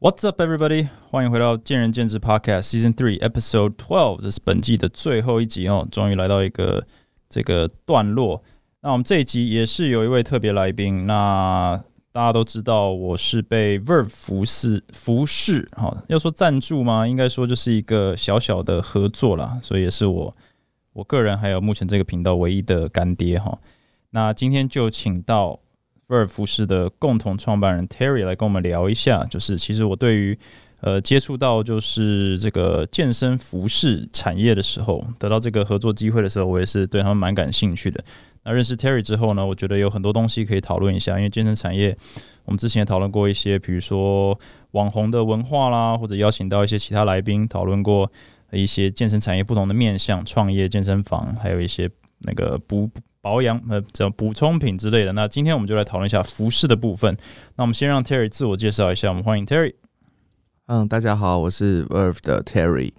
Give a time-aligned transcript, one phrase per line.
[0.00, 0.86] What's up, everybody？
[1.10, 6.86] 欢迎回到见仁见智 Podcast Season Three Episode Twelve，这是本季的最后一集哦，终于来到一个
[7.28, 8.40] 这个段落。
[8.80, 11.82] 那我们这一集也是有一位特别来宾，那
[12.12, 17.04] 大家都知道我是被 Verve 服饰服饰哈，要说赞助吗？
[17.04, 20.36] 应该说就是一个小小的合作啦，所以也是我
[20.92, 23.58] 我个人还有目前这个频道唯一的干爹哈。
[24.10, 25.58] 那今天就请到。
[26.08, 30.38] 威尔服饰的共同创办人 Terry 来跟我们聊一下，就是其实我对于
[30.80, 38.02] 呃接触到就是这个健身服饰产业的时候，得到这个合作机会的时候，我也是对他们蛮感兴趣的。
[38.42, 41.94] 那认识 Terry 之后呢，我觉得有很多东西可以讨论一下，因为健身产业
[42.46, 44.38] 我们之前也讨论过一些，比如说
[44.70, 48.10] 网红的文化啦，或者邀请到一些其他来宾讨论过
[48.50, 51.90] 一些健身产业不同的面向，创业健身房，还有一些
[52.20, 52.88] 那个不。
[53.28, 55.12] 保养呃，这补充品之类的。
[55.12, 57.14] 那今天我们就来讨论一下服饰的部分。
[57.56, 59.10] 那我们先让 Terry 自我介绍一下。
[59.10, 59.74] 我们欢迎 Terry。
[60.64, 62.90] 嗯，大家好，我是 Verve 的 Terry。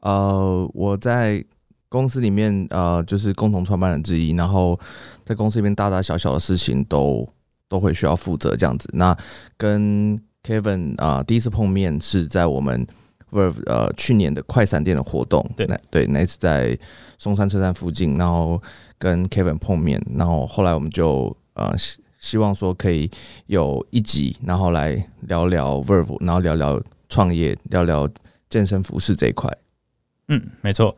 [0.00, 1.44] 呃，我在
[1.90, 4.30] 公司里面呃，就是共同创办人之一。
[4.30, 4.80] 然后
[5.22, 7.28] 在公司里面大大小小的事情都
[7.68, 8.88] 都会需要负责这样子。
[8.94, 9.14] 那
[9.58, 12.86] 跟 Kevin 啊，第一次碰面是在我们。
[13.66, 16.78] 呃，去年的快闪店的活动，对，那对那次在
[17.18, 18.62] 松山车站附近，然后
[18.98, 23.10] 跟 Kevin 碰面，然后后来我们就呃希希望说可以
[23.46, 28.08] 有一集，然后来聊聊 Verve，然后聊聊创业，聊聊
[28.48, 29.50] 健身服饰这一块。
[30.28, 30.96] 嗯，没错。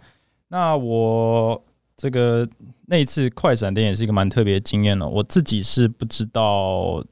[0.49, 1.61] 那我
[1.97, 2.49] 这个
[2.87, 7.05] 那一次快闪店也是一个蛮特别的经验了，我自己是不知道。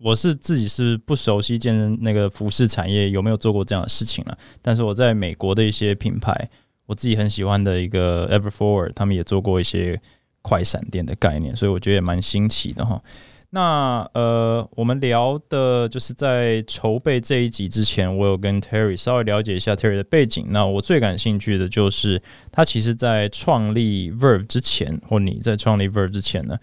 [0.00, 6.48] 我是自己是不熟悉健身那个服饰产业有没有做过这样的事情了，但是我在美国的一些品牌，
[6.86, 10.00] 我自己很喜欢的一个 Everforward，他们也做过一些
[10.40, 13.02] 快闪店的概念，所以我觉得也蛮新奇的哈。
[13.50, 20.46] 那呃，我们聊的就是在筹备这一集之前，我有跟 Terry 稍微了解一下 Terry 的背景。
[20.50, 26.56] 那我最感兴趣的就是他其实在创立 Verve 之前，或你在创立 Verve 之前呢，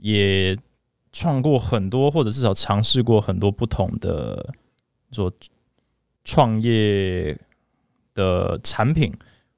[0.00, 0.56] 也。
[1.10, 4.54] 创过很多，或者至少尝试过很多不同的
[5.10, 5.32] 做
[6.22, 7.36] 创业
[8.14, 9.12] 的产品，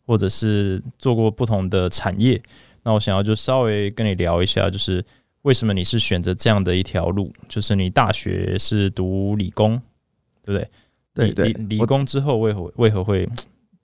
[0.06, 2.40] 或者是做过不同的产业。
[2.84, 5.04] 那我想要就稍微跟你聊一下，就是
[5.42, 7.32] 为什么你是选择这样的一条路？
[7.48, 9.76] 就是你大学是读理工，
[10.42, 10.70] 对不对？
[11.12, 13.28] 对对，理工之后为何为何会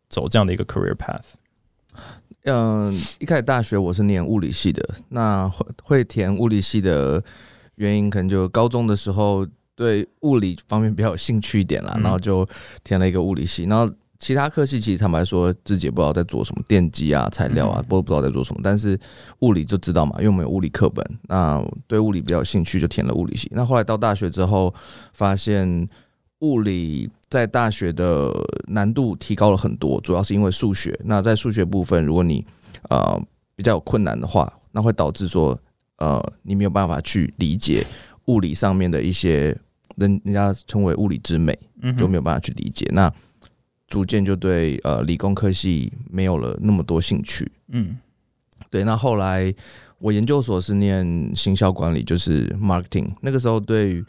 [0.09, 1.35] 走这样的一个 career path？
[2.45, 7.23] 嗯，一开始大学我是念物理系的，那会会填物理系的。
[7.77, 12.47] 原因可能就高中的时候对物理方面比较有兴趣一点啦，然后就
[12.83, 13.65] 填了一个物理系。
[13.65, 18.61] 然后其他科系其实坦白说自己也不知道在做什么，电机啊、材料啊，都不知道在做什么。
[18.65, 18.99] 但是
[19.41, 21.05] 物理就知道嘛，因为我们有物理课本。
[21.29, 23.51] 那对物理比较有兴趣，就填了物理系。
[23.53, 24.75] 那后来到大学之后，
[25.13, 25.87] 发现
[26.39, 28.33] 物理在大学的
[28.69, 30.99] 难度提高了很多，主要是因为数学。
[31.05, 32.43] 那在数学部分，如果你
[32.89, 33.21] 呃
[33.55, 35.59] 比较有困难的话，那会导致说。
[35.99, 37.85] 呃，你没有办法去理解
[38.27, 39.57] 物理上面的一些
[39.97, 41.59] 人人家称为物理之美，
[41.97, 42.87] 就没有办法去理解。
[42.93, 43.13] 那
[43.89, 47.51] 逐渐就对呃理工科系没有了那么多兴趣。
[47.69, 47.97] 嗯，
[48.69, 48.85] 对。
[48.85, 49.55] 那后来
[49.99, 53.11] 我研究所是念行销管理，就是 marketing。
[53.21, 54.05] 那个时候对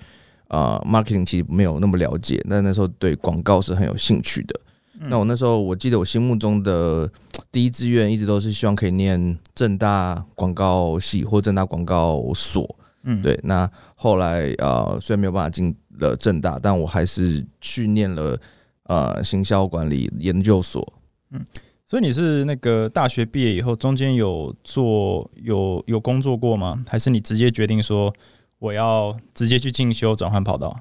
[0.48, 4.60] 呃 marketing 其实没有那么了解，但那时候对广告是很有兴趣的。
[5.00, 7.08] 那我那时候，我记得我心目中的
[7.52, 12.76] 第一志愿一直都是希望可以念正大广告系或正大广告所。
[13.04, 13.40] 嗯，对。
[13.44, 18.40] 那后来呃，虽然没有办法进了正大，但我还是去念了
[18.86, 20.86] 呃行销管理研究所。
[21.30, 21.46] 嗯，
[21.86, 26.84] 所以你是那个大学毕业以后，中间有做有有工作过吗？
[26.90, 28.12] 还是你直接决定说
[28.58, 30.80] 我要直接去进修转换跑道？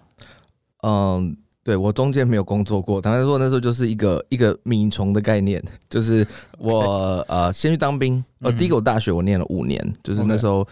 [0.82, 1.36] 嗯。
[1.66, 5.60] 对我中间没有工作过，坦白说那时候就是一个一个米虫的概念，
[5.90, 6.24] 就是
[6.58, 10.64] 我呃先去当兵，呃第一个我大学我念了五年，就是那时候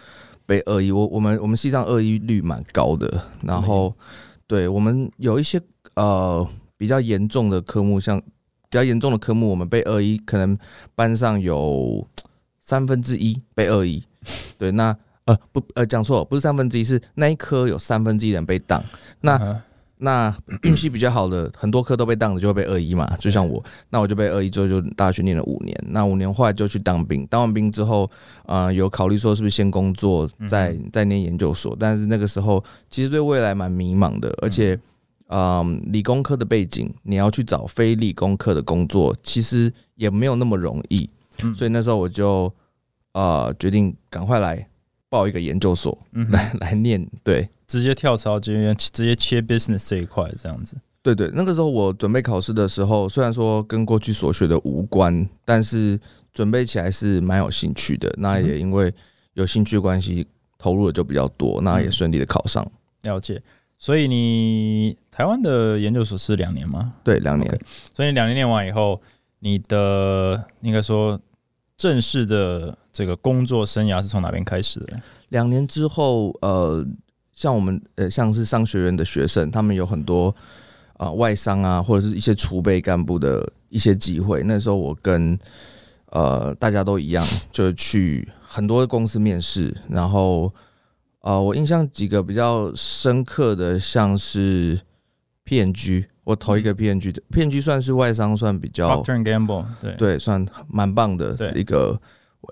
[0.45, 3.93] 被恶意，我我们我们系上恶意率蛮高的，然后
[4.47, 5.59] 对我们有一些
[5.95, 6.47] 呃
[6.77, 10.57] 比较严重的科目，像比较严重的科目，我们被恶意可能
[10.95, 12.07] 班上有
[12.61, 14.01] 三分之一被恶意，
[14.57, 14.95] 对那
[15.25, 18.81] 呃不呃讲错，不是三分之一，是那一科有三分之一人被当，
[19.19, 19.61] 那。
[19.97, 23.15] 那运气比较好的，很多科都被当了，就会被二一嘛。
[23.17, 25.73] 就像我，那我就被二一之后就大学念了五年。
[25.87, 28.09] 那五年后来就去当兵，当完兵之后，
[28.45, 31.75] 呃，有考虑说是不是先工作，再再念研究所。
[31.79, 34.77] 但是那个时候其实对未来蛮迷茫的，而且，
[35.27, 41.09] 嗯，理工科的背景，你要去找非理工科的工作，其实也没有那么容易。
[41.55, 42.53] 所以那时候我就
[43.13, 44.67] 呃决定赶快来
[45.09, 45.97] 报一个研究所，
[46.31, 47.07] 来来念。
[47.23, 47.47] 对。
[47.67, 50.77] 直接跳槽，直接直接切 business 这一块，这样子。
[51.01, 55.99] 对对，那个时候我准备考试的时候，虽然说跟过去所学的无关，但是
[56.33, 58.11] 准备起来是蛮有兴趣的。
[58.17, 58.91] 那也因为
[59.33, 60.25] 有兴趣关系，
[60.57, 62.65] 投入的就比较多，那也顺利的考上。
[63.03, 63.41] 了解。
[63.77, 66.93] 所以你台湾的研究所是两年吗？
[67.03, 67.59] 对，两年。
[67.93, 68.99] 所以两年念完以后，
[69.39, 71.19] 你的应该说
[71.77, 74.99] 正式的这个工作生涯是从哪边开始的？
[75.29, 76.83] 两年之后，呃，
[77.35, 80.35] 像我们呃，像是商学院的学生，他们有很多。
[80.97, 84.41] 啊，外商啊，或者是一些储备干部的一些机会。
[84.45, 85.37] 那时候我跟
[86.05, 89.75] 呃大家都一样， 就是去很多公司面试。
[89.89, 90.49] 然后
[91.19, 94.79] 呃，我印象几个比较深刻的，像是
[95.45, 101.99] PNG，我投一个 PNG 的 PNG 算是外商，算比较 Procter Gamble，对对，算蛮棒的一个。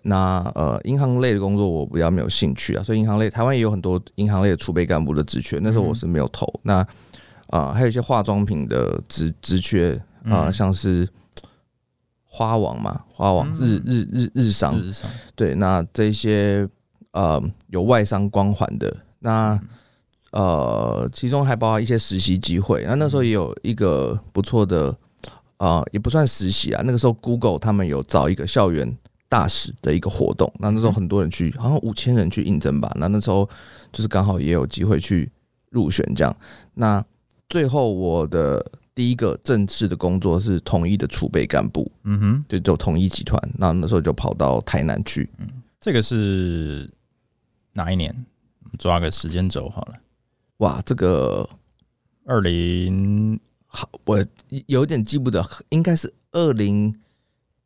[0.01, 6.48] 那呃，银行类的工作我比较没有兴趣啊，所以银行类台湾也有很多银行类的储备干部的职缺，那时候我是没有投。
[6.63, 6.86] 那
[7.48, 11.07] 啊，还有一些化妆品的职职缺啊，像是
[12.25, 15.07] 花王嘛，花王日日日日商，日商。
[15.36, 16.68] 对，那这些
[17.12, 19.60] 呃有外商光环的，那
[20.31, 24.96] 呃其中还包括一些实习机会，那那时候也有一个不错的
[25.57, 28.98] 啊，也不算实习啊，那个时候 Google 他们有找一个校园
[29.34, 33.50] 大使的一个活动，那那时候很多人去，好像五千人去应征吧，那那时候
[33.92, 35.32] 就是刚好也有机会去
[35.72, 36.36] 入选这样，
[36.76, 37.04] 那。
[37.50, 38.66] 最后，我的
[38.96, 41.92] 第一个正式的工作是统一的储备干部。
[42.04, 43.40] 嗯哼，就就统一集团。
[43.60, 45.30] 那那时候就跑到台南去。
[45.38, 45.48] 嗯，
[45.80, 46.90] 这个是
[47.74, 48.26] 哪一年？
[48.80, 49.94] 抓个时间轴好了。
[50.60, 51.48] 哇，这个
[52.26, 54.26] 二零好，我
[54.66, 56.96] 有点记不得，应该是二零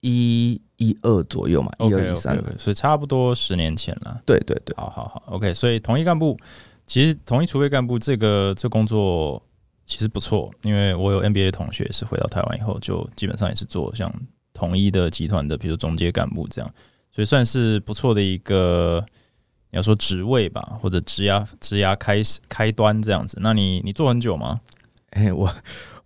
[0.01, 4.21] 一一二左右嘛，一二一三，所以差不多十年前了。
[4.25, 5.53] 对对对，好好好，OK。
[5.53, 6.39] 所以同一干部，
[6.85, 9.41] 其实同一储备干部这个这工作。
[9.89, 14.13] 其实不错，因为我有 NBA 的同学是回到台湾以后，就基本上也是做像
[14.53, 16.69] 统一的集团的，比如中介干部这样，
[17.09, 19.01] 所以算是不错的一个，
[19.71, 23.37] 你要说职位吧，或者职涯职涯开始开端这样子。
[23.41, 24.59] 那你你做很久吗？
[25.11, 25.49] 哎，我。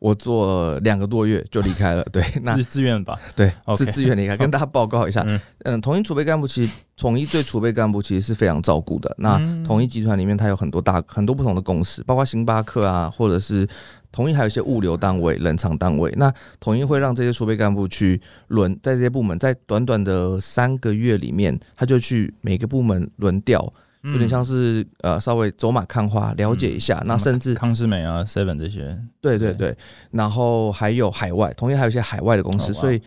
[0.02, 4.36] 我做两个多月就离开了，对， 那自自愿吧，对，自自愿离开。
[4.36, 5.24] 跟大家报告一下，
[5.64, 9.14] 嗯，统一储备干部其实统一对储备干部其实是非常照顾的。
[9.20, 13.68] 那统一集团里面它有很多大很多不同的公司，包括星巴克啊，或者是
[14.12, 16.12] 统一还有一些物流单位、冷藏单位。
[16.18, 23.72] 那统一会让这些储备干部去轮在这些部门，在短短的三个月里面，他就去每个部门轮调。
[24.04, 27.02] 有点像是呃，稍微走马看花，了解一下。
[27.06, 29.78] 那甚至康斯美啊、Seven 这些，对对对。
[30.10, 33.00] 然后还有海外，同样还有一些海外的公司，所以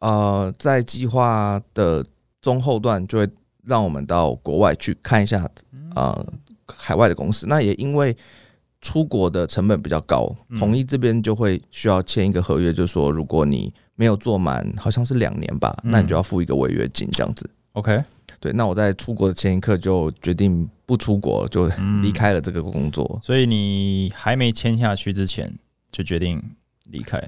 [0.00, 2.04] 呃，在计划的
[2.40, 3.28] 中后段就会
[3.64, 5.48] 让我们到国外去看一下
[5.94, 6.20] 啊，
[6.74, 7.46] 海外的公司。
[7.46, 8.16] 那也因为
[8.80, 17.48] 出国的成本比较高，统一这边就会需要签一个合约，就是说如果你没有做满，好像是两年吧，那你就要付一个违约金，这样子。
[17.74, 18.02] OK。
[18.42, 21.68] 对，那我在出国的前一刻就决定不出国，就
[22.02, 23.20] 离开了这个工作。
[23.22, 25.56] 所以你还没签下去之前
[25.92, 26.42] 就决定
[26.90, 27.22] 离开？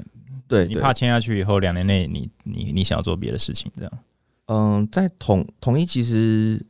[0.48, 3.92] 对，你怕签下去以后两年内你你你想要做别的事情，这样？
[4.46, 6.60] 嗯，在统统一其实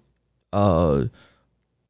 [0.50, 1.08] 呃，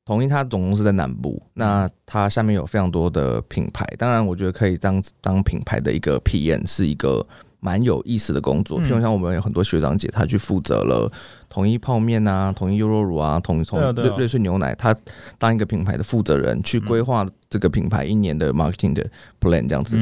[0.04, 3.84] 统一它总公司在南部，那它下面有非常多的品牌。
[3.98, 7.26] 当然，我觉得可以当当品牌的一个 PM 是一个。
[7.64, 11.10] 蛮有意思的工作，譬如像我们有很多学长姐，他去负责了
[11.48, 14.94] 统一泡面啊、统一优酪乳啊、统一统瑞瑞穗牛奶，他
[15.38, 19.02] 当一个品牌的负责人，去规划这个品牌一年的 marketing 的
[19.40, 19.96] plan 这样子，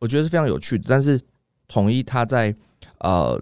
[0.00, 0.86] 我觉得是非常有趣的。
[0.88, 1.20] 但是
[1.68, 2.52] 统一他在
[2.98, 3.40] 呃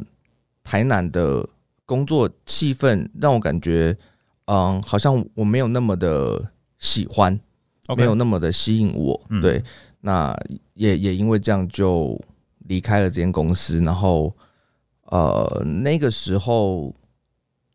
[0.62, 1.48] 台南的
[1.86, 3.96] 工作气氛让我感觉，
[4.44, 7.40] 嗯，好像我没有那么的喜欢，
[7.96, 9.18] 没有那么的吸引我。
[9.40, 9.64] 对，
[10.02, 10.38] 那
[10.74, 12.20] 也也因为这样就。
[12.64, 14.34] 离开了这间公司，然后
[15.04, 16.94] 呃，那个时候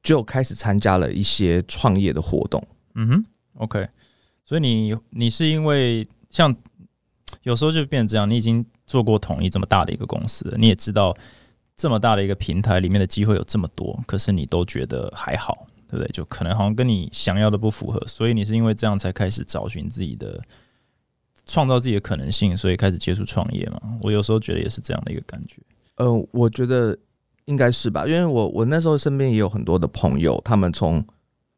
[0.03, 2.65] 就开始参加了一些创业的活动。
[2.95, 3.87] 嗯哼，OK。
[4.45, 6.55] 所以你你是因为像
[7.43, 11.15] 有时候就变成这样，你已经做过统一这么大的一个公司，你也知道
[11.75, 16.11] 这么大的一个平台里面的机会有这么多，可是你都觉得还好，对不对？
[16.11, 20.41] 就可能好像跟你想要的不符合，所以你是因为这样才开始找寻自己的。
[21.49, 23.81] 创造自己的可能性，所以开始接触创业嘛。
[24.01, 25.55] 我有时候觉得也是这样的一个感觉。
[25.95, 26.97] 呃，我觉得
[27.45, 31.03] 应该是吧，因为我我那时候身边也有很多的朋友，他们从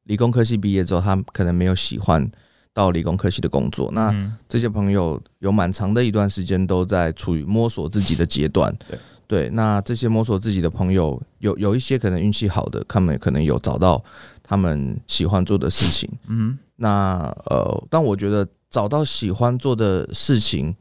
[0.06, 2.28] 理工科系毕业之后，他们可能没有喜欢
[2.74, 3.92] 到理工科系的工作。
[3.92, 4.12] 那
[4.48, 8.74] 这些朋友有蛮长的一段时间都在处于摸索自己的阶段。
[8.88, 14.04] 对对，那这些摸索自己的朋友，有有一些可能运气好的，他们可能有找到
[14.44, 16.10] 他们喜欢做的事情。
[16.28, 20.76] 嗯那呃，但我觉得找到喜欢做的事情，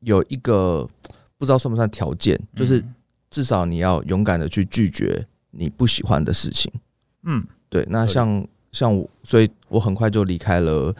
[0.00, 0.88] 有一个
[1.38, 2.84] 不知道算不算条件，就是
[3.30, 6.72] 至少你要勇敢的去拒绝你不喜欢的事情。
[7.22, 7.46] 嗯。
[7.68, 10.94] 对，那像像我，所以我很快就离开了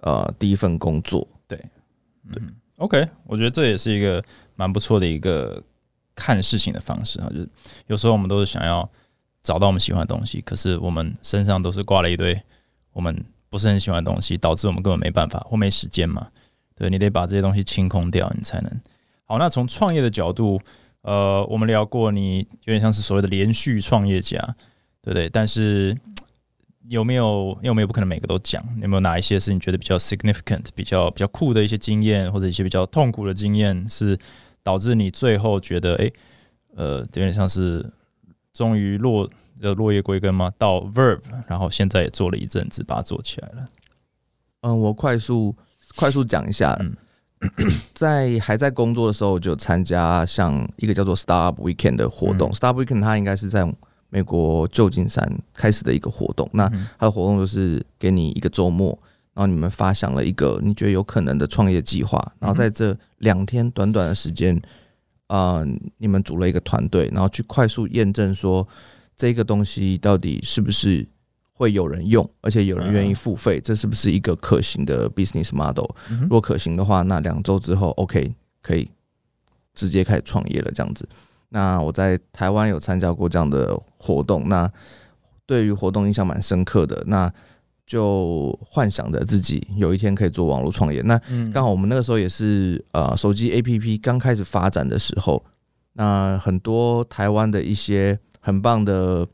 [0.00, 1.26] 呃第一份工作。
[1.46, 1.56] 对。
[2.24, 4.22] 嗯，OK，我觉得这也是一个
[4.56, 5.62] 蛮不错的一个
[6.14, 7.48] 看事情的方式啊，就是
[7.86, 8.88] 有时候我们都是想要
[9.42, 12.40] 找到我们喜欢的东西，可是我们身上都是挂了一堆
[12.92, 16.28] 我们不是很喜欢的东西，导致我们根本没办法或没时间嘛。
[16.74, 18.70] 对你得把这些东西清空掉，你才能
[19.24, 19.36] 好。
[19.38, 20.60] 那从创业的角度，
[21.02, 24.38] 呃，我们聊过，你有点像是所谓的连续创业家，
[25.02, 25.28] 对不对？
[25.28, 25.96] 但是
[26.88, 27.50] 有没有？
[27.56, 34.16] 因为我们也不可能每个都讲，有没有哪一些是你觉得比较 significant、比较比较酷的一些经验，或者一些比较痛苦的经验，是
[34.62, 36.10] 导致你最后觉得，哎、
[36.76, 37.84] 呃，有点像是
[38.52, 39.28] 终于落
[39.60, 40.52] 呃落叶归根吗？
[40.58, 43.68] 到 Verb，然后现在也做了一阵子，把它做起来了。
[44.62, 45.54] 嗯，我快速
[45.96, 46.96] 快速讲一下，嗯
[47.94, 52.50] 在还在工作的时候，就参加像一个叫做 Startup Weekend 的活动。
[52.50, 53.72] 嗯 Startup Weekend 它应该是在
[54.10, 56.48] 美国旧金山开始的一个活动。
[56.52, 58.88] 那嗯它的活动就是给你一个周末，
[59.34, 64.60] 然后你们发想了一个你觉得有可能的创业计划，然后在这两天短短的时间，
[65.28, 65.64] 呃，
[65.98, 68.66] 你们组了一个团队，然后去快速验证说
[69.18, 71.04] 这个东西到底是不是
[71.52, 75.90] 会有人用，而且有人愿意付费，这是不是一个可行的 business model？
[76.08, 78.32] 嗯如果可行的话，那两周之后，OK，
[78.62, 78.88] 可以
[79.74, 81.06] 直接开始创业了，这样子。
[81.48, 84.70] 那我在台湾有参加过这样的活动，那
[85.46, 87.02] 对于活动印象蛮深刻的。
[87.06, 87.32] 那
[87.84, 91.00] 就幻想着自己有一天可以做网络创业。
[91.00, 95.42] 那嗯刚好我们那个时候也是呃手机 APP 刚开始发展的时候，
[95.94, 99.28] 那很多台湾的一些很棒的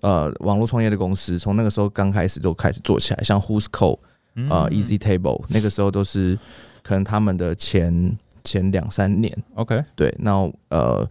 [0.00, 3.98] 呃网络创业的公司，从那个时候刚开始就开始做起来，像 Who's Code
[4.36, 4.48] 嗯。
[4.48, 6.38] 呃 Easy Table 那个时候都是
[6.82, 9.84] 可能他们的前前两三年，OK。
[9.94, 11.06] 对，那呃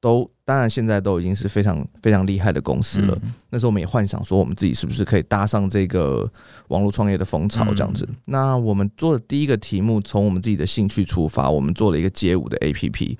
[0.00, 3.18] 都当然现在都已经是非常非常厉害的公司了。
[3.24, 3.34] 嗯。
[3.50, 6.30] 那时候我们也幻想说，我们自己是不是可以搭上这个
[6.68, 8.08] 网络创业的风潮这样子。
[8.26, 13.16] 那我们做的第一个题目，从我们自己的兴趣出发，我们做了一个街舞的 APP。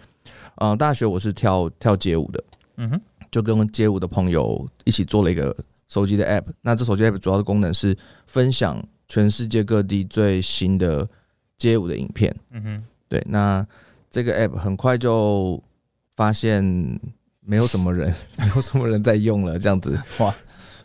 [0.59, 2.45] 呃，大学我是跳跳街舞的，
[2.77, 3.01] 嗯哼
[3.43, 5.55] 就跟街舞的朋友一起做了一个
[5.89, 6.45] 手机的 App。
[6.63, 11.09] 那这手机 App 主要的功能是分享全世界各地最新的
[11.59, 12.35] 街舞的影片。
[12.51, 13.65] 嗯哼对，那
[14.11, 15.63] 这个 app 很快就
[16.17, 16.65] 发现
[17.41, 19.97] 没有什么人， 没有什么人在用了，这样子。
[20.19, 20.35] 哇，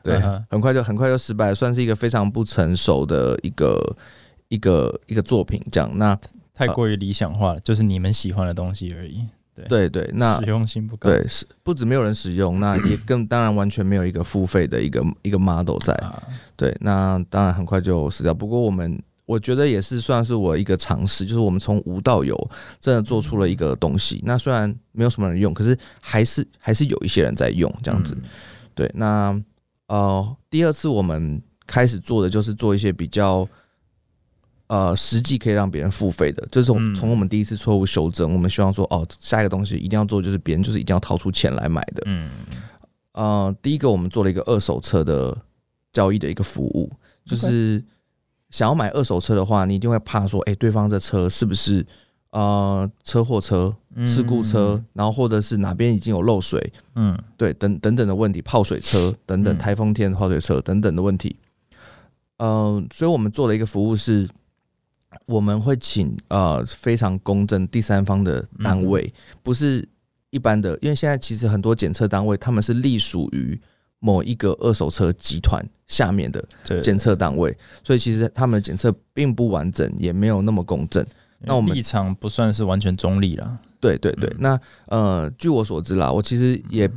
[0.03, 3.96] 对很快就很快就失败了，算是一个非常不成熟的一个
[4.50, 5.60] 一个一个作品。
[5.72, 6.15] 这样，那
[6.53, 9.25] 太过于理想化了，就是你们喜欢的东西而已，
[9.67, 11.10] 对对，那使用性不高。
[11.10, 15.93] 对是不止没有人使用，那也更当然完全没有一个付费的一个一个 model 在。
[15.96, 16.22] 啊，
[16.55, 18.34] 对，那当然很快就死掉。
[18.34, 22.36] 不过我们我觉得也是算是我一个尝试，就是我们从无到有，
[22.79, 24.22] 真的做出了一个东西。
[24.25, 28.15] 那虽然没有什么人用，可是还是还是有一些人在用这样子。
[28.15, 28.29] 嗯
[28.74, 29.39] 对，那
[29.88, 33.48] 呃，第二次我们开始做的就是做一些比较。
[34.71, 36.95] 呃，实际可以让别人付费的，这是从嗯。
[36.95, 42.03] 从我们第一次错误修正，我们希望说，哦，下一个东西一定要做，就是别人就是一定要掏出钱来买的。
[42.05, 42.29] 嗯。
[43.11, 45.37] 呃，第一个我们做了一个二手车的
[45.91, 46.89] 交易的一个服务，
[47.25, 47.83] 就是
[48.49, 51.85] 想要买二手车的话，你一定会怕说，哎、对方这车是不是
[52.29, 54.07] 呃车祸车、嗯。
[54.07, 57.21] 事故车，然后或者是哪边已经有漏水，嗯。
[57.35, 59.57] 对，等等等的问题，泡水车等等，嗯。
[59.57, 61.35] 台风天的泡水车等等的问题。
[62.37, 64.29] 呃，所以我们做了一个服务是，
[65.25, 69.13] 我们会请呃非常公正第三方的单位，
[69.44, 69.88] 不是
[70.30, 73.60] 一般的，因为现在其实很多检测单位他们是隶属于
[74.00, 76.44] 某一个二手车集团下面的
[76.82, 81.06] 检测单位，所以其实他们的检测并不完整，也没有那么公正。
[81.39, 83.58] 那我们立场不算是完全中立啦。
[83.80, 84.38] 对对对，嗯。
[84.39, 86.89] 那呃，据我所知啦，我其实也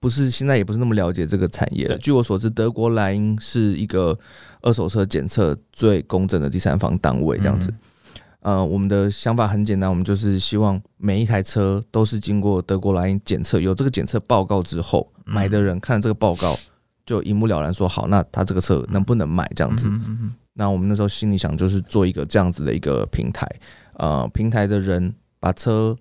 [0.00, 1.98] 不是现在也不是那么了解这个产业了。
[1.98, 4.16] 据我所知，德国莱茵是一个
[4.62, 7.72] 二手车检测最公正的第三方单位，这样子。
[8.40, 16.56] 呃，我们的想法很简单，我们就是希望每一台车都是经过德国莱茵检测，有这个检测报告之后，嗯买的人看了这个报告
[17.04, 19.88] 就一目了然，说好，那他这个车能不能买这样子。
[19.88, 23.46] 嗯嗯嗯那我们那时候心里想，就是做一个这样子的一个平台，
[23.94, 25.94] 呃，平台的人把车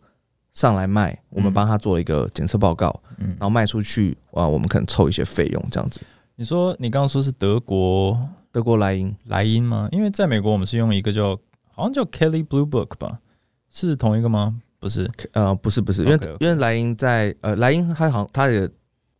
[0.58, 1.54] 上来卖，我们嗯。
[1.54, 3.28] 帮他做了一个检测报告，嗯。
[3.30, 6.02] 然后卖出去，啊，我们可能凑一些费用这样子。
[6.36, 8.20] 你说你刚刚说是德国
[8.52, 9.88] 德国莱茵，莱茵吗？
[9.92, 11.38] 因为在美国我们是用一个叫
[11.72, 13.20] 好像叫 Kelly Blue Book 吧，
[13.72, 14.60] 是同一个吗？
[14.80, 18.68] 不是，呃，不是不是，因为因为莱茵在呃莱茵它好像它的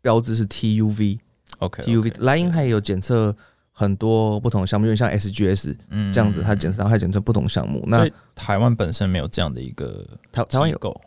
[0.02, 3.36] 标志是 TUV，OK TUV 莱茵它也有检测
[3.80, 7.84] 很多不同的项目，因为像 SGS 嗯这样子，它检测它还检测不同项目。
[7.86, 11.02] 那台湾本身没有这样的一个台台湾有机构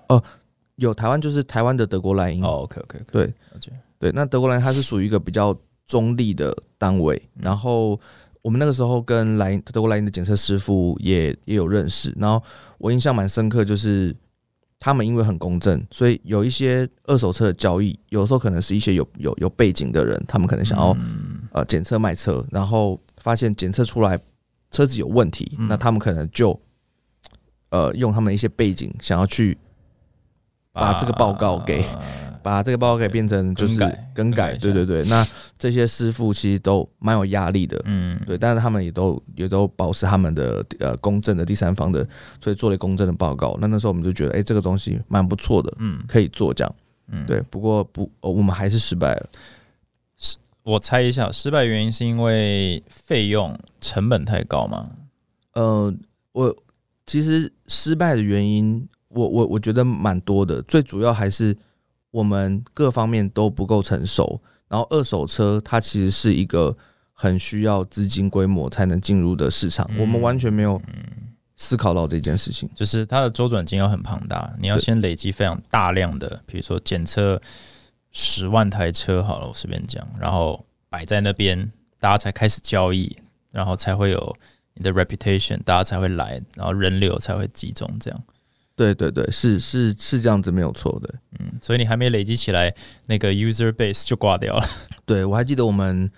[0.77, 3.25] 有台湾就是台湾的德国莱茵，哦，OK OK，对。
[3.25, 5.53] 了解，对，那德国莱茵它是属于一个比较
[5.85, 7.43] 中立的单位，嗯。
[7.43, 8.01] 然后
[8.41, 12.41] 我们那个时候跟莱茵德国莱茵的检测师傅也也有认识，然后
[12.79, 14.15] 我印象蛮深刻，就是
[14.79, 24.19] 他们因为很公正，所以有一些二手车的交易，有时候可能是一些有有有背景的人，他们可能想要、嗯呃检测卖车，然后发现检测出来
[24.71, 26.59] 车子有问题，嗯那他们可能就
[27.71, 29.57] 呃用他们一些背景想要去
[30.73, 31.85] 把这个报告给
[32.43, 33.79] 把这个报告给变成就是
[34.15, 35.05] 更改对对对。
[35.05, 35.27] 那
[35.59, 42.07] 这些师傅其实都蛮有压力的，嗯，对，但是他们也都也都保持他们的呃公正的第三方的，
[42.41, 43.59] 所以做了公正的报告。
[43.61, 46.75] 那那时候我们就觉得，哎、这个东西蛮不错的，嗯可以做这样。
[47.09, 49.29] 嗯，对，不过不、哦我们还是失败了。
[50.63, 54.91] 我猜一下，失败原因是因为费用成本太高吗？
[55.55, 55.93] 呃，
[56.33, 56.57] 我
[57.07, 61.57] 其实失败的原因，我我我觉得蛮多的，最主要还是
[62.11, 64.41] 我们各方面都不够成熟。
[64.69, 66.77] 然后二手车它其实是一个
[67.13, 70.81] 很需要资金规模才能进入的市场，我们完全没有
[71.57, 72.71] 思考到这件事情。
[72.73, 77.43] 就是它的周转金要很庞大，你要先累积非常大量的，比如说检测
[78.13, 83.17] 十万台车好了，我随便讲，然后摆在那边，大家才开始交易，
[83.51, 84.37] 然后才会有
[84.75, 88.23] 你的 reputation，大家才会来，然后人流才会集中，这样，
[88.75, 91.15] 对对对，是是是这样子，没有错的。
[91.39, 92.75] 嗯，所以你还没累积起来
[93.07, 94.67] 那个 user base 就挂掉了，
[95.07, 96.11] 对我还记得我们，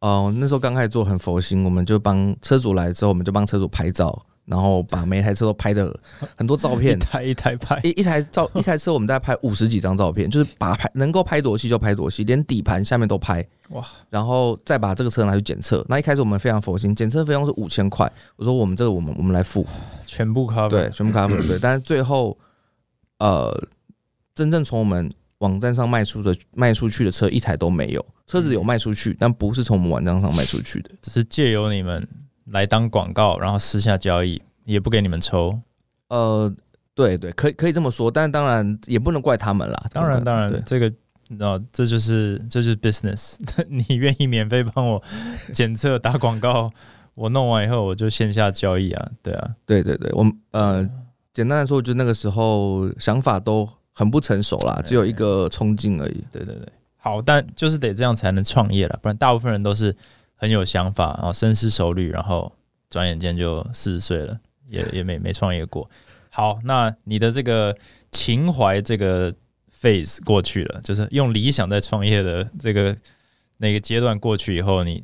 [0.00, 5.94] 呃，那时候刚开始做很佛心，我们就帮车主来之后，我们就帮车主拍照，然后把每一台车都拍的
[6.36, 13.46] 很多照一片，台一台拍，一一台照 一台车，我们大概拍五十几张照片，就是把拍能够拍多细就拍多细，连底盘下面都拍。
[13.70, 13.84] 哇！
[14.08, 15.84] 然后再把这个车拿去检测。
[15.88, 18.10] 那一开始我们非常佛心，检测费用是五千块。
[18.36, 19.66] 我说我们这个我们我们来付，
[20.06, 21.58] 全部 cover，对，全部 cover 对。
[21.62, 22.38] 但是最后，
[23.18, 23.52] 呃，
[24.34, 30.90] 真正从我们网站上卖出的卖出去的车一台都没有，车子有卖出去，但不是从我们网站上卖出去的。
[31.02, 32.06] 只是借由你们
[32.50, 35.58] 来当广告，然后私下交易，也不给你们抽。
[36.08, 36.52] 呃，
[36.94, 39.86] 对对，可以可以这么说，但当然也不能怪他们啦。
[39.92, 40.88] 当然，当然，这个
[41.28, 43.34] 你知道，这就是这就是 business。
[43.68, 45.02] 你愿意免费帮我
[45.52, 46.70] 检测打广告，
[47.16, 50.88] 我弄完以后我就线下交易啊，对啊，对对对，我们呃，
[51.34, 56.24] 简单来说，就那个时候想法都很不成熟啦，只有一个冲劲而已。
[56.30, 56.68] 对对对。
[56.96, 59.94] 好，但就是得这样才能创业了，不然大部分人都是
[60.36, 62.52] 很有想法，然后深思熟虑，然后
[62.88, 65.90] 转眼间就四十岁了，也也没没创业过。
[66.30, 67.76] 好，那你的这个
[68.12, 69.34] 情怀这个
[69.80, 72.96] phase 过去了，就是用理想在创业的这个
[73.56, 75.02] 那个阶段过去以后，你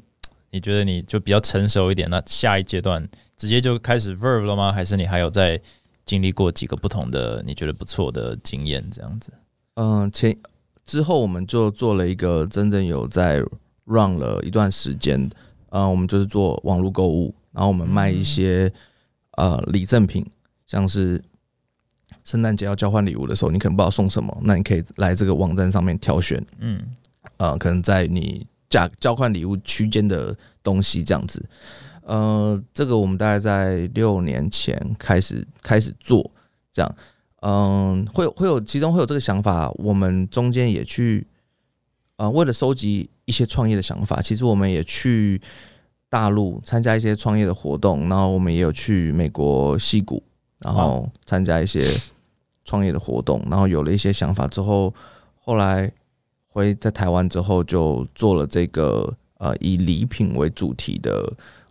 [0.51, 4.71] 你觉得你就比较成熟一点，那下一阶段直接就开始 verve 了吗？
[4.71, 5.61] 还是你还有在
[6.05, 9.33] 经历过几个不同的你觉得不错的经验这样子？
[9.77, 10.37] 嗯、前
[10.85, 13.43] 之后我们就做了一个真正有在
[13.85, 15.31] run 了一段时间，
[15.71, 18.73] 嗯、我们就是做网络购物，然后我们卖一些
[19.33, 20.25] 呃礼赠品，
[20.67, 21.23] 像是
[22.25, 26.81] 圣诞节要交换礼物的时候，你可能不知道送什么，那你可以来这个网站上面挑选，嗯
[27.39, 31.45] 呃，可能在你价交换礼物区间的东西这样子。
[32.05, 36.31] 呃，这个我们大概在六年前开始开始做，
[36.73, 36.95] 这样，
[37.43, 41.27] 嗯、会会有其中会有这个想法，我们中间也去，
[42.23, 45.41] 呃，为了收集一些创业的想法，其实我们也去
[46.09, 50.23] 大陆参加一些创业的活动，然后我们也有去美国戏谷，
[50.61, 51.85] 然后参加一些
[52.65, 54.95] 创业的活动，然后有了一些想法之后，
[55.41, 55.91] 后来
[56.47, 61.29] 回在台湾之后就做了这个呃以礼品为主题的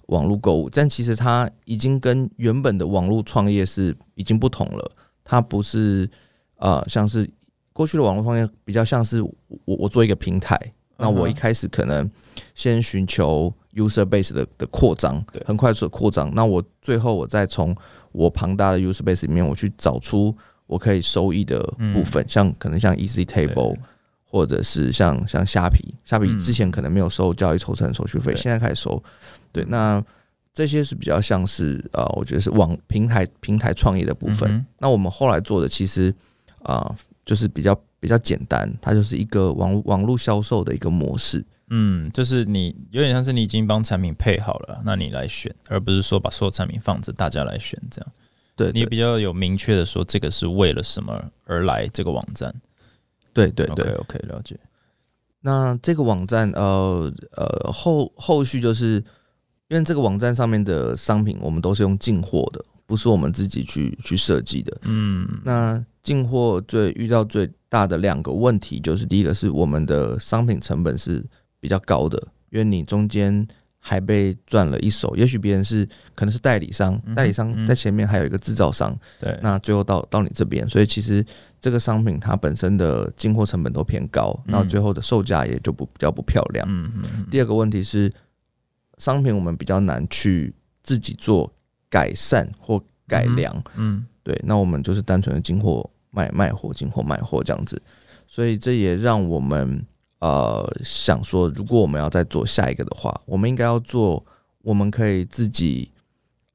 [0.08, 4.92] 网络购物，但其实它已经跟原本的网络创业是已经不同了，
[5.24, 6.10] 它不是
[6.58, 7.30] 呃像是
[7.74, 9.32] 过去的网络创业比较像是我
[9.66, 10.58] 我做一个平台，
[10.98, 12.10] 那我一开始可能
[12.56, 17.76] 先寻求 user base 的的扩张对，很快速的扩张，那我最后我再从
[18.12, 20.36] 我庞大的 user base 里面，我去找出
[20.68, 21.62] 我可以收益的
[21.94, 23.78] 部分，像可能像 Easy Table。
[24.34, 29.04] 或者是像像虾皮，虾皮嗯之前可能没有收交易抽成手续费，对现在开始收。
[29.52, 30.02] 对，那
[30.54, 34.50] 这些是比较像是呃，我觉得是网平台平台创业的部分。
[34.50, 36.16] 嗯那我们后来做的其实
[36.60, 41.46] 啊、呃就是比较比较简单，它就是一个网网络销售的一个模式。
[41.74, 48.12] 嗯，就是你有点像是你已经帮产品配好了，那你来选，而不是说把所有产品放着大家来选这样。
[48.58, 52.54] 对，对你比较有明确的说这个是为了什么而来这个网站。
[53.34, 54.60] 对对 OK 对，OK，了解。
[55.40, 58.96] 那这个网站，呃呃后后续就是
[59.70, 64.78] 因为这个网站上面的商品，我们都是用进货的，不是我们自己去去设计的。
[64.82, 71.24] 嗯，那进货最遇到最大的两个问题，就是第一个是我们的商品成本是
[71.60, 72.18] 比较高的，
[72.50, 81.26] 因为你中间还被赚了一手，也许别人是可能是代理商，代理商在前面还有一个制造商，对，那最后到到你这边，所以其实
[81.60, 86.66] 这个商品它本身的进货成本都偏高，然后最后的售价也就不比较不漂亮。
[86.70, 88.12] 嗯嗯第二个问题是，
[88.98, 91.52] 商品我们比较难去自己做
[91.90, 97.82] 改善或改良，嗯对，那我们就是单纯的进货卖卖货，进货卖货这样子，
[98.28, 99.86] 所以这也让我们
[100.20, 104.24] 呃想说，如果我们要再做下一个的话，我们应该要做
[104.62, 105.90] 我们可以自己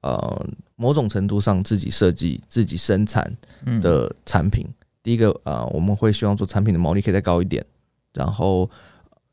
[0.03, 4.67] 呃某种程度上自己设计、自己生产嗯的产品。
[5.03, 7.65] 第一个呃，我们会希望做产品的毛利可以再高一点，
[8.13, 8.69] 然后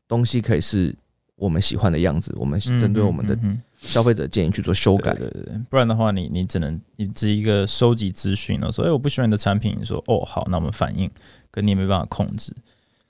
[0.06, 0.94] 东西可以是
[1.36, 3.36] 我们喜欢的样子，我们针对我们的
[3.76, 5.12] 消费者建议去做修改。
[5.14, 11.10] 对对对，不然的话你，你只能你只一个收集资讯了，说哎我不喜欢你的产品，你说哦好，那我们反应，
[11.50, 12.54] 可你也没办法控制。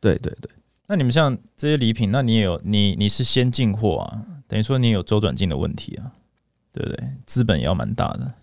[0.01, 0.51] 对对对，
[0.87, 6.13] 那你们像这些礼品，那你也有你你是先进货啊，等于说你有周转金的问题啊，
[6.73, 7.09] 对不对？
[7.27, 8.35] 资本也要蛮大的。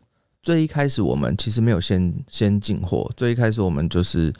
[0.43, 4.33] 最一开始我们其实没有先先进货，最一开始我们就是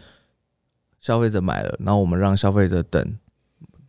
[1.00, 3.16] 消费者买了，然后我们让消费者等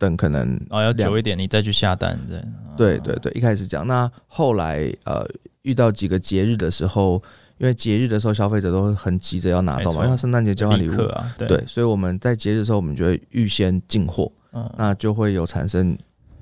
[0.03, 2.43] 等，可能哦，要久一点，你再去下单，这样。
[2.75, 5.25] 对对对，一开始讲，那后来呃
[5.61, 7.21] 遇到几个节日的时候，
[7.57, 15.97] 因为节日的时候消费者都会很急着要拿到嘛，因为圣诞节交换礼物，啊，对，对，所以我们在节日的时候，我们就会预先进货，嗯，那就会有产生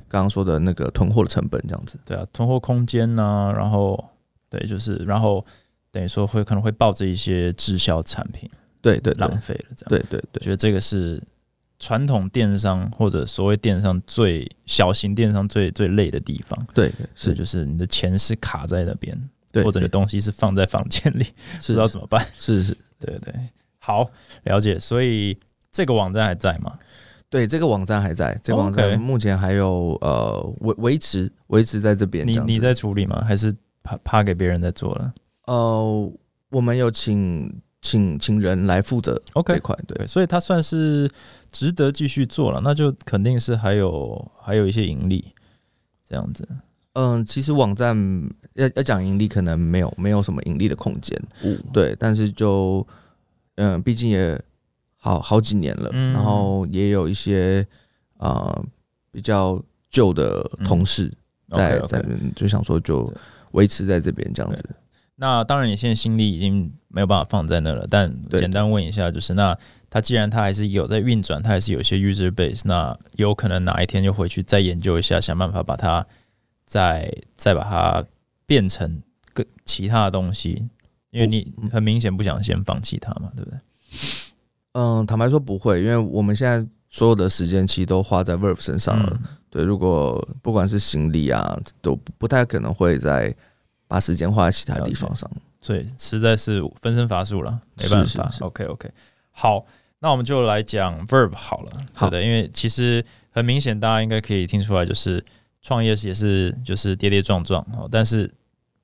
[0.07, 1.99] 刚刚说的那个囤货的成本，这样子。
[2.05, 4.03] 对啊，囤货空间呐、然后
[4.49, 5.45] 对，就是然后
[5.91, 8.49] 等于说会可能会抱着一些滞销产品
[8.81, 9.19] 对对对。
[9.19, 9.89] 浪费了，这样。
[9.89, 10.39] 对对对。
[10.39, 11.21] 我觉得这个是
[11.81, 19.19] 传统电商或者所谓电商最小型电商最最累的地方，对对是，就是你的钱是卡在那边，
[19.51, 22.23] 对，或者你对东西是放在房间里，不是知道怎么办。
[22.37, 23.33] 是是，对对，
[23.79, 24.07] 好
[24.43, 24.79] 了解。
[24.79, 25.35] 所以
[25.71, 26.77] 这个网站还在吗？
[27.29, 32.27] 对，这个网站还在，这个网站目前还有呃维维持维持在这边。
[32.27, 33.23] 你你在处理吗？
[33.25, 35.13] 还是怕怕给别人在做了
[35.47, 36.13] 呃，
[36.49, 41.09] 我们有请请请人来负责这？OK，块，对对，所以它算是
[41.51, 45.33] 值得继续做了，那就肯定是还有还有一些盈利
[46.07, 46.47] 这样子。
[46.93, 47.95] 嗯，其实网站
[48.53, 51.21] 要要讲盈利，可能没有没有什么盈利的空间，
[51.71, 52.85] 对，但是就
[53.55, 54.41] 嗯，毕竟也
[54.97, 56.13] 好好几年了，嗯。
[56.13, 57.65] 然后也有一些
[58.17, 58.65] 呃
[59.11, 61.11] 比较旧的同事
[61.49, 62.03] 在、在
[62.35, 63.13] 就想说就
[63.51, 64.63] 维持在这边这样子。
[65.21, 67.85] 那当然，你现在心力已经没有办法放在那了。
[67.87, 69.55] 但简单问一下，就是那
[69.87, 76.03] 它既然它还是有在运转，它还是有些 user base，那有可能哪一天就回去再研究一下，想办法把它
[76.65, 78.03] 再再把它
[78.47, 78.99] 变成
[79.31, 80.67] 更其他的东西，
[81.11, 83.59] 因为你嗯很明显不想先放弃它嘛，对不对？
[84.71, 89.19] 嗯，坦白说不会，因为我们现在所有的时间其实都花在 Verve 身上了。
[89.21, 93.35] 嗯对，如果不管是行李啊，都不太可能会再
[93.91, 95.29] 把时间花在其他地方上。
[95.59, 98.23] 所以实在是分身乏术了，没办法。
[98.23, 98.89] 是是是 OK OK，
[99.31, 99.65] 好，
[99.99, 102.23] 那我们就来讲 Verb 好了，好的？
[102.23, 105.21] 因为其实很明显，大家应该可以听出来，就是
[105.61, 108.33] 创业也是就是跌跌撞撞哦，但是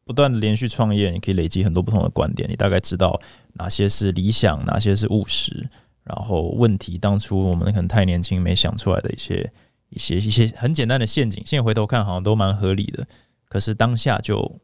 [0.03, 3.17] 不断的连续创业，你可以累积很多不同的观点，你大概知道
[3.53, 5.67] 哪些是理想，哪些是务实，
[6.03, 9.51] 然后问题当初我们可能太年轻没想出来的一些
[9.89, 13.07] 一些一些很简单的陷阱，现在回头看好像都蛮合理的，
[13.49, 14.59] 可是当下就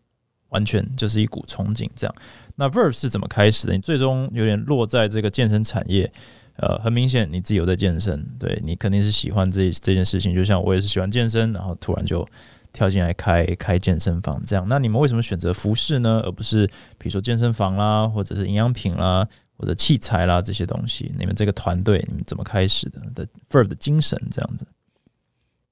[0.53, 2.15] 完全就是一股憧憬这样。
[2.55, 3.73] 那 Verve 是怎么开始的？
[3.73, 6.09] 你最终有点落在这个健身产业，
[6.55, 10.33] 呃，很明显你自己有在健身，对你肯定是喜欢这这件事情。
[10.33, 12.25] 就像我也是喜欢健身，然后突然就
[12.71, 14.65] 跳进来开开健身房这样。
[14.69, 21.11] 那你们为什么选择服饰呢，而不是比如说健身房啦，或者是营养品啦，或者器材啦这些东西？
[21.17, 23.01] 你们这个团队你们怎么开始的？
[23.15, 24.65] 的 Verve 的精神这样子？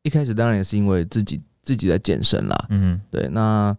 [0.02, 3.78] 一开始当然也是因为自己自己在健身啦，嗯对，那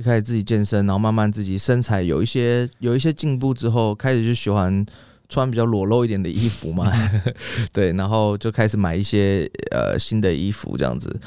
[0.00, 4.84] 一开始自己健身，然后慢慢自己身材有一些有一些进步之后，开始就喜欢
[5.28, 6.90] 穿比较裸露一点的衣服嘛，
[7.70, 11.20] 对，然后就开始买一些呃新的衣服这样子，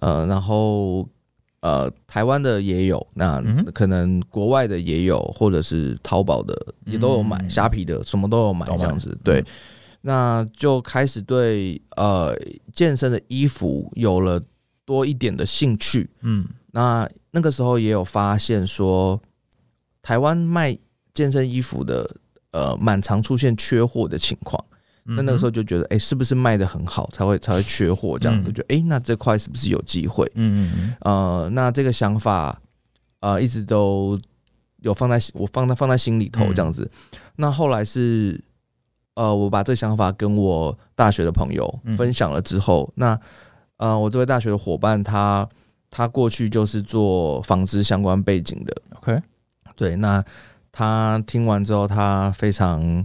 [0.00, 1.08] 呃，然后
[1.60, 3.40] 呃台湾的也有，那
[3.72, 7.48] 可能国外的也有，或者是淘宝的也都有买，嗯。
[7.48, 9.44] 虾皮的什么都有买这样子，对。
[10.00, 12.36] 那就开始对呃
[12.72, 14.42] 健身的衣服有了
[14.84, 16.44] 多一点的兴趣，嗯。
[16.72, 19.20] 那那个时候也有发现说，
[20.02, 20.76] 台湾卖
[21.14, 22.16] 健身衣服的
[22.50, 24.62] 呃，蛮常出现缺货的情况。
[25.04, 28.48] 那那个时候就觉得，哎、是不是卖的很好，才会才会缺货这样子？
[28.48, 30.28] 嗯就觉得，哎、那这块是不是有机会？
[30.34, 32.60] 嗯嗯呃，那这个想法，
[33.20, 34.18] 呃，一直都
[34.78, 36.90] 有放在我放在放在心里头嗯这样子。
[37.36, 38.42] 那后来是，
[39.14, 43.16] 呃，我把这个想法跟我大学的朋友嗯分享了之后，那
[43.76, 45.48] 呃，我这位大学的伙伴他
[45.90, 49.22] 他过去就是做纺织相关背景的，嗯，OK，
[49.76, 50.22] 对，那
[50.70, 53.04] 他听完之后，他非常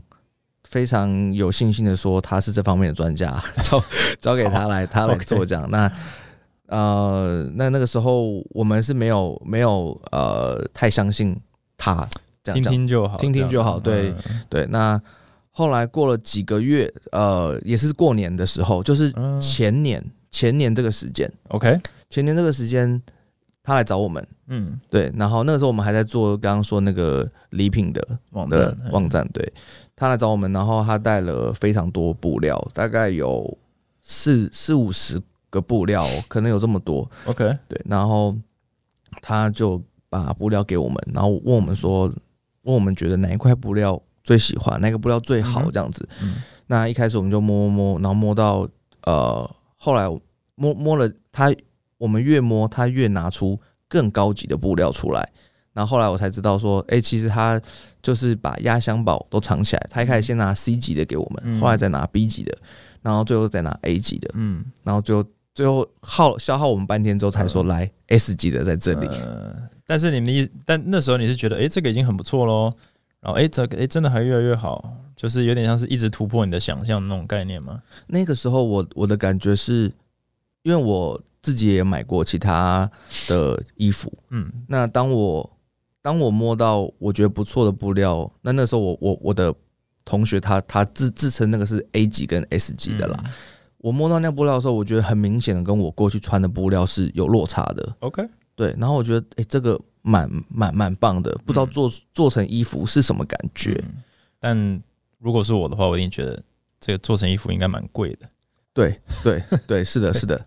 [0.63, 3.83] 非常有信心的说他是这方面的专家， 交
[4.19, 5.69] 交给他来，他来做这样。
[5.69, 5.91] 那
[6.67, 11.39] 呃，那那个时候我们是没有没有呃太相信
[11.77, 12.07] 他
[12.43, 14.41] 这样听听就好，听听就好对嗯。
[14.49, 14.65] 对。
[14.67, 14.99] 那
[15.51, 19.39] 后来过了几个月，呃，也是过年的时候，就是嗯。
[19.39, 21.79] 前年前年这个时间，，OK，
[22.13, 23.01] 前年这个时间，
[23.63, 24.23] 他来找我们。
[24.45, 29.51] 嗯，对，然后那个时候我们还在做刚刚说那个礼品的的网站，网站，对。
[29.95, 33.57] 他来找我们，然后他带了非常多布料，大概有
[34.03, 38.35] 四四五十个布料，可能有这么多，，OK，对，然后
[39.19, 42.01] 他就把布料给我们，然后问我们说，
[42.61, 46.07] 问我们觉得哪一块布料最喜欢，哪个布料最好这样子。
[46.21, 46.35] 嗯。
[46.67, 48.67] 那一开始我们就摸摸摸，然后摸到
[49.01, 50.07] 呃，后来
[50.53, 51.51] 摸摸了他，
[52.03, 55.29] 我们越摸他越拿出更高级的布料出来。
[55.71, 57.59] 然后后来我才知道说，哎、其实他
[58.01, 59.87] 就是把压箱宝都藏起来。
[59.89, 62.55] 他一开始先拿 C 级的给我们，嗯后来再拿 B 级的，
[63.01, 65.23] 然后最后再拿 A 级的，嗯，然后最后
[65.55, 69.07] 最后耗消耗我们半天之后才说来 S 级的在这里。
[69.07, 69.55] 呃，
[69.87, 72.71] 但是你们的意，但那时候你是觉得，哎、这个已经很不错喽，
[73.21, 77.81] 然后哎、这个哎、真的还越来越好，就是有点像是一直突破你的想象那种概念吗？
[78.05, 79.91] 那个时候我我的感觉是，
[80.61, 82.89] 因为我自己也买过其他
[83.27, 85.57] 的衣服，嗯那当我
[86.01, 89.53] 当我摸到我觉得不错的布料，那那时候我我我的
[90.03, 93.19] 同学他他自自称那个是 A 级跟 S 级的啦。
[93.25, 93.31] 嗯
[93.83, 97.95] 我摸到那布料的时候，我觉得很明显的跟我过去穿的布料是有落差的。
[97.99, 98.25] OK，
[98.55, 103.73] 对，然后我觉得诶、这个蛮蛮蛮棒的，不知道嗯做做成衣服是什么感觉。
[103.83, 104.01] 嗯
[104.39, 104.81] 但
[105.19, 106.41] 如果是我的话，我一定觉得
[106.79, 108.29] 这个做成衣服应该蛮贵的。
[108.73, 110.45] 对对对，是的，是的，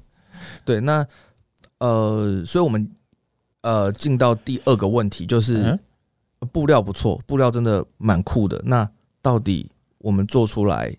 [0.66, 0.80] 对。
[0.80, 1.06] 那
[1.78, 2.86] 呃，所以我们
[3.62, 5.78] 呃进到第二个问题，就是、嗯
[6.52, 8.60] 布料不错，布料真的蛮酷的。
[8.64, 8.88] 那
[9.22, 10.94] 到底我们做出来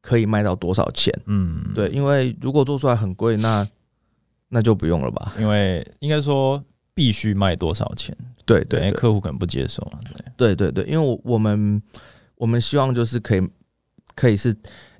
[0.00, 1.12] 可以卖到多少钱？
[1.24, 3.66] 嗯，对，因为如果做出来很贵，那
[4.48, 5.32] 那就不用了吧？
[5.40, 6.62] 因为应该说
[6.94, 9.98] 必须卖多少钱，对，对对对客户可能不接受嘛。
[10.36, 11.82] 对对，对对，因为我我们
[12.36, 13.50] 我们希望就是可以
[14.14, 14.54] 可以是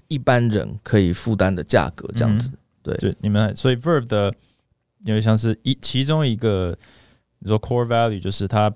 [0.08, 2.50] 一般人可以负担的价格这样子。
[2.94, 3.12] 对。
[3.12, 4.32] 就你们所以 Verve 的
[5.04, 6.76] 因为像是一其中一个
[7.40, 8.72] 你说 core value 就是它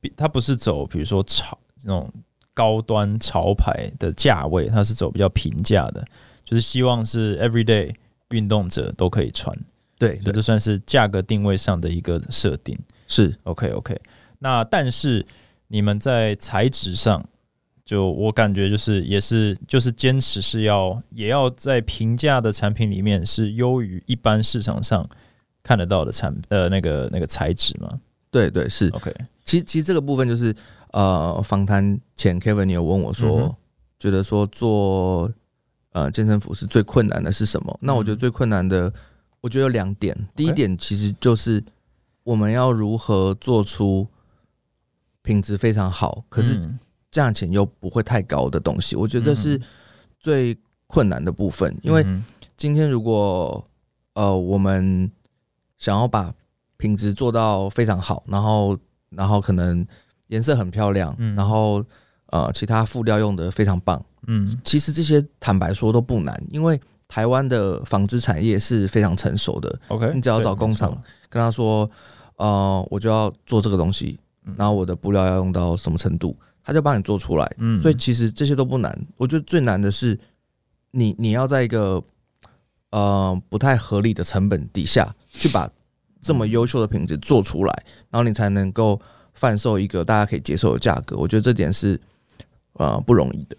[0.00, 2.12] 比它不是走比如说潮那种
[2.52, 6.04] 高端潮牌的价位，它是走比较平价的，
[6.44, 7.92] 就是希望是 everyday
[8.30, 9.52] 运动者都可以穿，
[9.98, 12.78] 对对所以这算是价格定位上的一个设定。
[13.06, 13.36] 是。
[13.42, 14.00] OK OK，
[14.38, 15.26] 那但是
[15.66, 17.28] 你们在材质上，
[17.84, 25.06] 就我感觉就是也是就是坚持是要也要在平价的产品里面是优于一般市场上
[25.62, 28.00] 看得到的产呃那个那个材质嘛。
[28.30, 28.88] 对对是。
[28.88, 30.54] OK，其实其实这个部分就是
[30.92, 33.54] 呃，访谈前 Kevin 你有问我说，嗯
[33.98, 35.30] 觉得说做
[35.92, 37.78] 呃健身服是最困难的是什么？
[37.80, 38.92] 那我觉得嗯最困难的，
[39.40, 40.16] 我觉得有两点。
[40.34, 41.62] 第一点其实就是
[42.22, 44.06] 我们要如何做出
[45.22, 46.78] 品质非常好，可是嗯
[47.14, 48.96] 价钱又不会太高的东西。
[48.96, 49.62] 我觉得这是嗯。
[50.18, 52.24] 最困难的部分，因为嗯
[52.56, 53.62] 今天如果
[54.14, 55.10] 呃我们
[55.76, 56.32] 想要把
[56.78, 58.74] 品质做到非常好，然后
[59.10, 59.86] 然后可能
[60.28, 61.34] 颜色很漂亮，嗯。
[61.36, 61.84] 然后
[62.28, 64.48] 呃其他辅料用的非常棒，嗯。
[64.64, 70.90] 其实这些坦白说都不难，因为台湾的纺织产业是非常成熟的，OK，你只要找工厂
[71.28, 71.88] 跟他说
[72.36, 80.18] 呃我就要做这个东西嗯，然后我的布料要用到什么程度，他就帮你做出来，嗯所以其实这些都不难，我觉得最难的是
[80.92, 82.02] 你你要在一个
[82.90, 85.70] 呃不太合理的成本底下去把
[86.20, 88.98] 这么优秀的品质做出来，然后你才能够
[89.34, 91.16] 贩售一个大家可以接受的价格。
[91.16, 92.00] 我觉得这点是
[92.74, 93.56] 呃不容易的。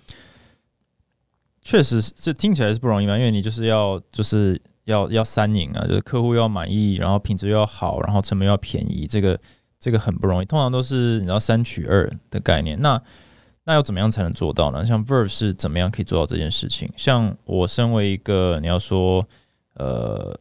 [1.62, 9.40] 确实是这听起来是不容易嘛，因为你就是要就是要要三赢啊，就是客户要满意，然后品质又要好，然后成本又要便宜，这个
[9.80, 10.46] 这个很不容易。
[10.46, 12.80] 通常都是你知道三取二的概念。
[12.82, 13.02] 那
[13.64, 14.86] 那要怎么样才能做到呢？
[14.86, 16.92] 像 Verve 是怎么样可以做到这件事情？
[16.96, 19.28] 像我身为一个你要说
[19.76, 20.38] 呃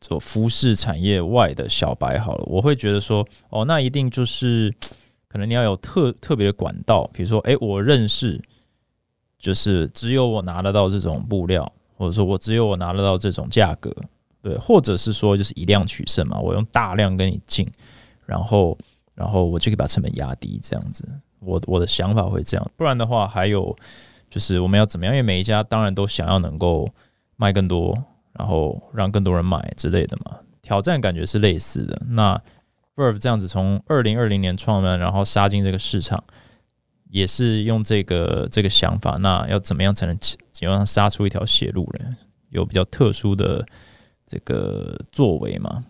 [0.00, 4.72] 做服饰产业外的小白好了，我会觉得说哦，那一定就是
[5.28, 8.40] 可能你要有特特别的管道，比如说诶，我认识。
[9.42, 13.92] 就是只有我拿得到这种布料，或者说我只有我拿得到这种价格，
[14.40, 17.68] 对，或者是说就是以量取胜嘛，我用大量跟你进，
[18.26, 18.76] 然后
[19.14, 21.06] 然后我就可以把成本压低，这样子，
[21.40, 23.76] 我我的想法会这样，不然的话还有
[24.30, 25.14] 就是我们要怎么样？
[25.14, 26.88] 因为每一家当然都想要能够
[27.36, 27.96] 卖更多，
[28.32, 32.02] 然后让更多人买之类的嘛，挑战感觉是类似的。
[32.08, 32.40] 那
[32.96, 36.22] Verve 这样子从二零二零年创办，然后杀进这个市场。
[37.10, 42.06] 也是用这个这个想法，那要怎么样才能基本上杀出一条血路呢？
[42.48, 43.62] 有比较特殊的
[44.26, 45.84] 这个作为吗？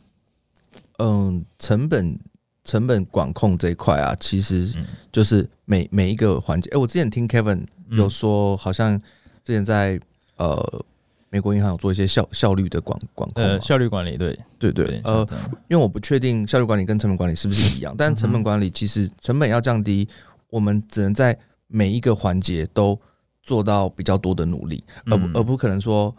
[1.03, 2.19] 嗯，成本
[2.65, 4.73] 成本管控这一块啊，其实
[5.11, 6.71] 就是每每一个环节。
[6.71, 9.01] 哎，我之前听 Kevin 有说，好像
[9.43, 10.01] 之前在
[10.37, 10.85] 呃
[11.29, 15.27] 美国银行有做一些效效率的管管控，呃，效率管理，对对对，呃，
[15.69, 20.09] 因为我不确定效率管理跟成本管理是不是一样，但成本管理其实成本要降低。
[20.51, 21.35] 我们只能在
[21.67, 22.99] 每一个环节都
[23.43, 26.15] 做到比较多的努力，而不而不可能说，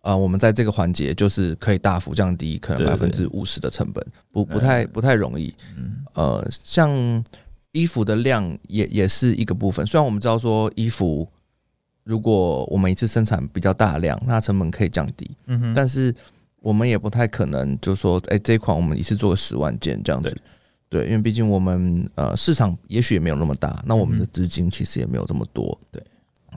[0.00, 5.54] 啊，我们在这个环节就是可以大幅降低可能百分之五十的成本，不不太不太容易。
[6.14, 7.22] 呃，像
[7.72, 9.86] 衣服的量也也是一个部分。
[9.86, 11.28] 虽然我们知道说衣服，
[12.04, 15.30] 如果我们一次生产比较大量，那成本可以降低。
[15.46, 16.14] 嗯哼，但是
[16.60, 20.36] 我们也不太可能就说，哎，这款我们一次做十万件这样子。
[20.88, 25.78] 对，因为毕竟我们呃市场也许也没有那么大，那我们的资金其实也没有这么多。
[25.92, 26.02] 对，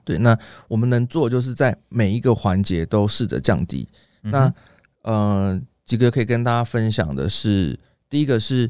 [0.04, 0.38] 对，那
[0.68, 3.88] 我们能做就是在每一个环节都试着降低。
[4.22, 4.54] 那
[5.04, 8.70] 呃几个可以跟大家分享的是，第一个是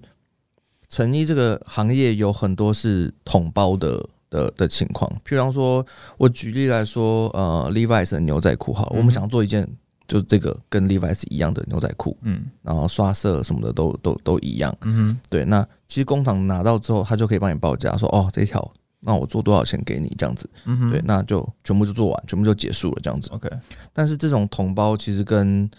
[0.90, 5.86] 成衣这个行业有很多是统包的的的情况，譬如说，
[6.18, 9.68] 我举例来说，呃，Levi's 的牛仔裤，好，我们想做一件。
[10.08, 15.46] 就是这个跟 Levi's 一样的牛仔裤，嗯，然后刷色什么的都都都一样，嗯，对。
[15.46, 18.62] 那其实工厂拿到之后，他就可以帮你报价，说哦，这条
[19.02, 23.30] 那我做多少钱给你这样子，嗯，对，那就全部就做完，全部就结束了这样子。
[23.32, 23.50] OK。
[23.92, 25.70] 但是这种同包其实跟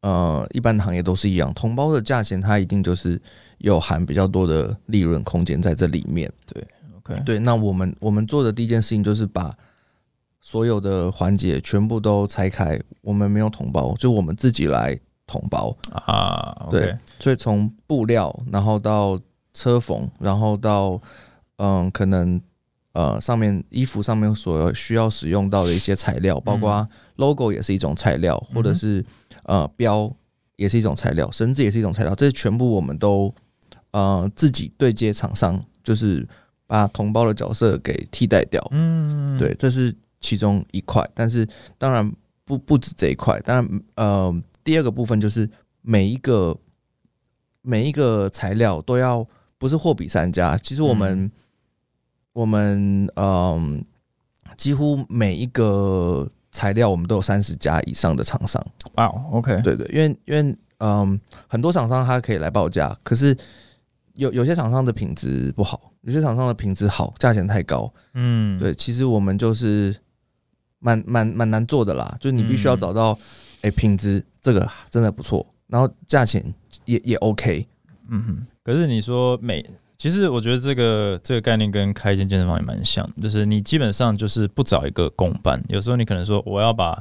[0.00, 3.20] 呃一般的行业都是一样，同包的价钱它一定就是
[3.58, 6.32] 有含比较多的利润空间在这里面。
[6.52, 7.22] 对，OK。
[7.24, 9.56] 对，那我们我们做的第一件事情就是把。
[10.44, 16.66] 所有的环节全部都拆开，我们没有统包，就我们自己来统包啊。
[16.68, 19.16] 对，所以从布料，然后到
[19.54, 21.00] 车缝，然后到
[21.58, 22.42] 嗯，可能
[22.92, 29.04] 呃上面衣服上面所需要使用到的一些材料，包括 logo 也是一种材料，或者是
[29.44, 30.14] 呃标
[30.56, 33.34] 也是一种材料，绳子也是一种材料，这全部我们都
[33.90, 36.26] 呃自己对接厂商，就是
[36.66, 38.66] 把同胞的角色给替代掉。
[38.70, 39.94] 嗯，对，这是。
[40.24, 41.44] 其中一块，但是
[41.76, 42.08] 当然
[42.44, 43.40] 不不止这一块。
[43.40, 45.50] 当然，呃，第二个部分就是
[45.80, 46.56] 每一个
[47.60, 49.26] 每一个材料都要
[49.58, 50.56] 不是货比三家。
[50.58, 51.28] 其实我们
[52.32, 53.84] 我们嗯，
[54.56, 58.64] 几乎每一个材料我们都有三十家以上的厂商。
[58.94, 63.36] 哇，OK，对对，因为因为嗯，很多厂商他可以来报价，可是
[64.14, 67.92] 有有些厂商的品质不好，有些厂商的品质好，价钱太高。
[68.14, 69.94] 嗯，对，其实我们就是。
[70.84, 73.16] 蛮蛮蛮难做的啦，就是你必须要找到，
[73.60, 76.44] 哎，品质这个真的不错，然后价钱
[76.86, 77.64] 也也 OK，
[78.08, 78.46] 嗯哼。
[78.64, 79.64] 可是你说每，
[80.02, 86.92] 其实我觉得这个这个概念跟开一间健身房也蛮像，就是你基本上就是不找一个公班，有时候你可能说我要把，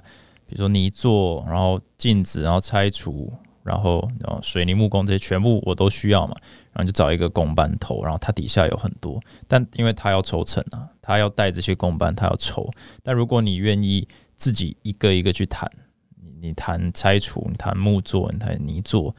[0.46, 3.34] 比如说泥做，然后镜子，然后拆除。
[3.64, 6.36] 然后，然后水泥木工这些全部我都需要嘛，
[6.74, 12.70] 然后就找一个公班头，然后他底下有很多，但因为他要抽成啊，他要带这些公班，他要抽。
[13.02, 15.72] 但如果你愿意自己一个一个去谈，
[16.24, 19.16] 你你谈拆除，你谈木做，你谈泥做，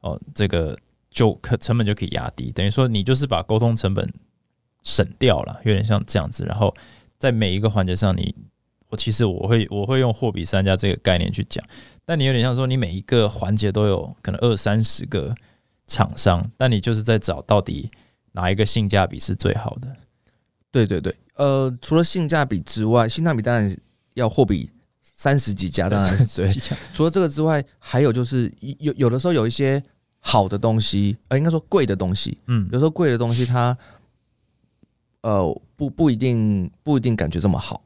[0.00, 0.78] 哦，这个
[1.16, 4.06] 就可成本就可以压低，等于说你就是把沟通成本
[4.82, 6.44] 省掉了，有点像这样子。
[6.44, 6.74] 然后
[7.18, 8.34] 在每一个环节上，你
[8.90, 11.64] 我其实我会我会用货比三家这个概念去讲。
[12.04, 15.34] 但你有点像说，你每一个环节都有可能二三十个
[15.86, 17.88] 厂商，但你就是在找到底
[18.32, 19.90] 哪一个性价比是最好的。
[20.70, 23.74] 对对对，呃，除了性价比之外，性价比当然
[24.12, 24.68] 要货比
[25.00, 26.46] 三十几家，当然对。
[26.92, 29.82] 除了这个之外，还有就是有有的时候有一些
[30.28, 33.78] 好的东西，呃，应该说贵的东西，嗯，有时候贵的东西它，
[35.20, 37.80] 呃，不不一定不一定感觉这么好，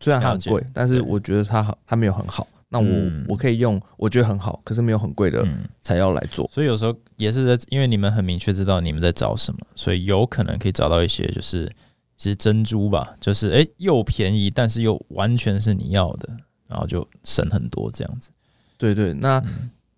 [0.00, 2.44] 虽然它很贵，但是我觉得它好，它没有很好。
[2.68, 5.46] 那我我可以用我觉得很好，可是没有很贵的
[5.80, 11.70] 材料来做，所以有时候也是在，因为你们很明确知道你们在找什么，所以有可能可以找到一些就是
[12.18, 16.28] 其实珍珠吧，就是诶又便宜，但是又完全是你要的，
[16.66, 18.30] 然后就省很多这样子。
[18.76, 19.40] 对对，那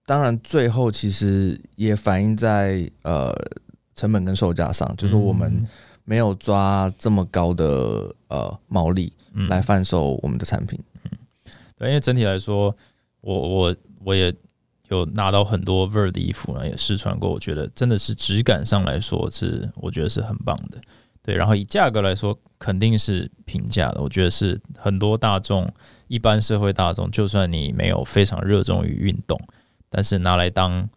[0.09, 3.31] 当然最后其实也反映在呃
[3.95, 5.69] 成本跟售价上，就是我们
[6.07, 10.81] 没有抓这么高的呃毛利嗯来贩售我们的产品。
[11.05, 11.11] 嗯
[11.77, 12.75] 对，因为整体来说，
[13.21, 14.35] 我我我也
[14.89, 20.81] 有拿到很多 Ver 的衣服呢，也试穿过，我觉得真的是质感上来说是我觉得是很棒的。
[21.23, 24.01] 对，然后以价格来说，肯定是平价的。
[24.01, 25.71] 我觉得是很多大众
[26.07, 29.39] 一般社会大众，就算你没有非常热衷于运动，
[29.89, 30.89] 但是拿来当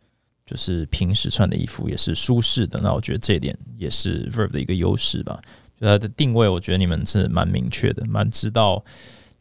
[0.46, 2.80] 就是平时穿的衣服也是舒适的。
[2.82, 5.42] 那我觉得这一点也是 Verb 的一个优势吧。
[5.80, 8.84] 就它的定位，我觉得你们是蛮明确的，蛮知道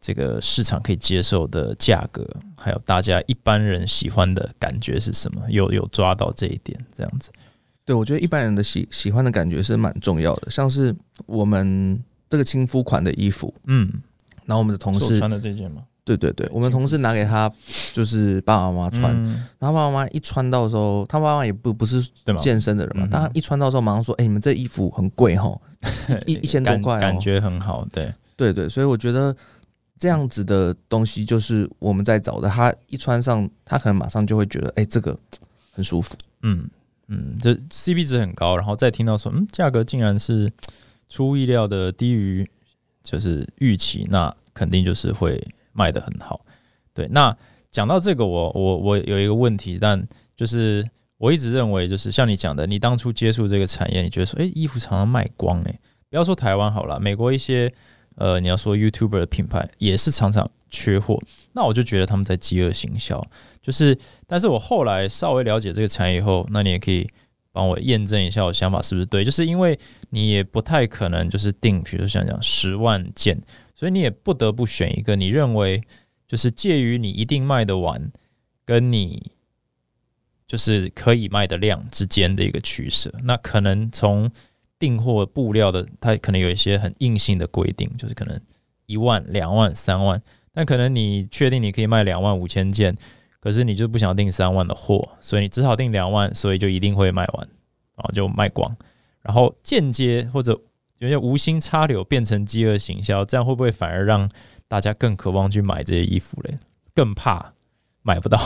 [0.01, 2.27] 这个市场可以接受的价格，
[2.57, 7.31] 还有大家一般人喜欢的感觉是什么，有有抓到这一点，这样子。
[7.85, 10.95] 对，我觉得一般人的喜喜欢的感觉是蛮重要的，像是
[11.27, 13.93] 我们这个亲肤款的衣服，嗯，
[14.47, 15.83] 然后我们的同事，穿的这件吗？
[16.17, 17.51] 对对对，我们同事拿给他
[17.93, 22.01] 就是爸爸妈妈穿，嗯然后爸爸妈妈一穿到的时候，他爸妈也不不是？
[22.39, 25.57] 健身的人嘛他一穿到的时候马上说：“哎、你们这衣服很贵哈，
[26.27, 29.35] 一 一千多块、哦。”感觉很好，对，对对，所以我觉得
[29.99, 32.49] 这样子的东西就是我们在找的。
[32.49, 35.17] 他一穿上，他可能马上就会觉得，哎、这个
[35.73, 36.15] 很舒服。
[36.43, 36.69] 嗯
[37.09, 40.51] 嗯，这 CP 值很高，然后再听到说，嗯，价格竟然是
[41.09, 42.49] 出乎意料的低于
[43.03, 45.45] 就是预期，那肯定就是会
[45.81, 46.45] 卖得很好。
[46.93, 47.35] 对，那
[47.71, 50.07] 讲到这个我，我我有一个问题，但
[50.37, 57.73] 就是我一直认为，就是像你讲的，你当初接触这个产业，你觉得说，诶，衣服常常卖光、诶，不要说台湾好了，美国一些
[58.17, 61.19] 呃，你要说 YouTuber 的品牌也是常常缺货，
[61.53, 63.25] 那我就觉得他们在饥饿行销。
[63.63, 67.09] 就是，但是我后来稍微了解这个产业以后，那你也可以
[67.53, 69.25] 帮我验证一下我想法是不是对。
[69.25, 69.79] 就是因为
[70.11, 73.41] 你也不太可能就是定，比如说像讲十万件，
[73.75, 75.83] 所以你也不得不选一个你认为
[76.29, 78.11] 就是介于你一定卖得完，
[78.65, 79.33] 跟你
[80.47, 83.13] 就是可以卖的量之间的一个取舍。
[83.25, 84.31] 那可能从
[84.79, 88.41] 订货布料的，它可能有一些很硬性的规定，就是可能
[88.87, 90.23] 一万、两万、三万，
[90.53, 92.97] 但可能你确定你可以卖两万五千件。
[93.41, 97.49] 可是你就不想订三万的货，所以你只好订两万，所以就一定会卖完，
[97.97, 98.77] 然后就卖光，
[99.23, 100.61] 然后间接或者
[100.99, 104.31] 有些无心插柳变成饥饿行销，这样会不会反而让
[104.69, 106.59] 大家更渴望去买这些衣服嘞？
[106.95, 107.55] 更怕
[108.03, 108.39] 买不到。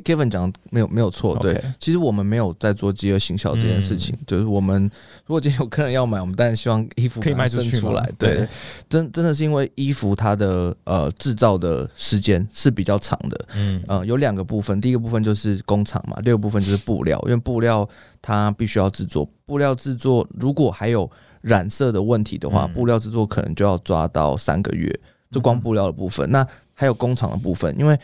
[0.00, 4.82] K Kevin 讲的没有没有错，对其实我们没有在做饥饿行销这件事情，就是我们
[5.26, 8.36] 如果今天有客人要买，我们当然希望衣服可以卖出去出来，对。
[8.36, 8.48] 对，
[8.88, 13.82] 真真的是因为衣服它的呃制造的时间是比较长的，嗯。
[13.86, 17.86] 呃，有两个部分，第一个部分就是工厂嘛，第二个部分就是布料，因为布料
[18.22, 21.10] 它必须要制作，布料制作如果还有
[21.42, 22.72] 染色的问题的话，嗯。
[22.72, 24.90] 布料制作可能就要抓到三个月，
[25.30, 26.30] 就光布料的部分。
[26.30, 27.98] 那还有工厂的部分，因为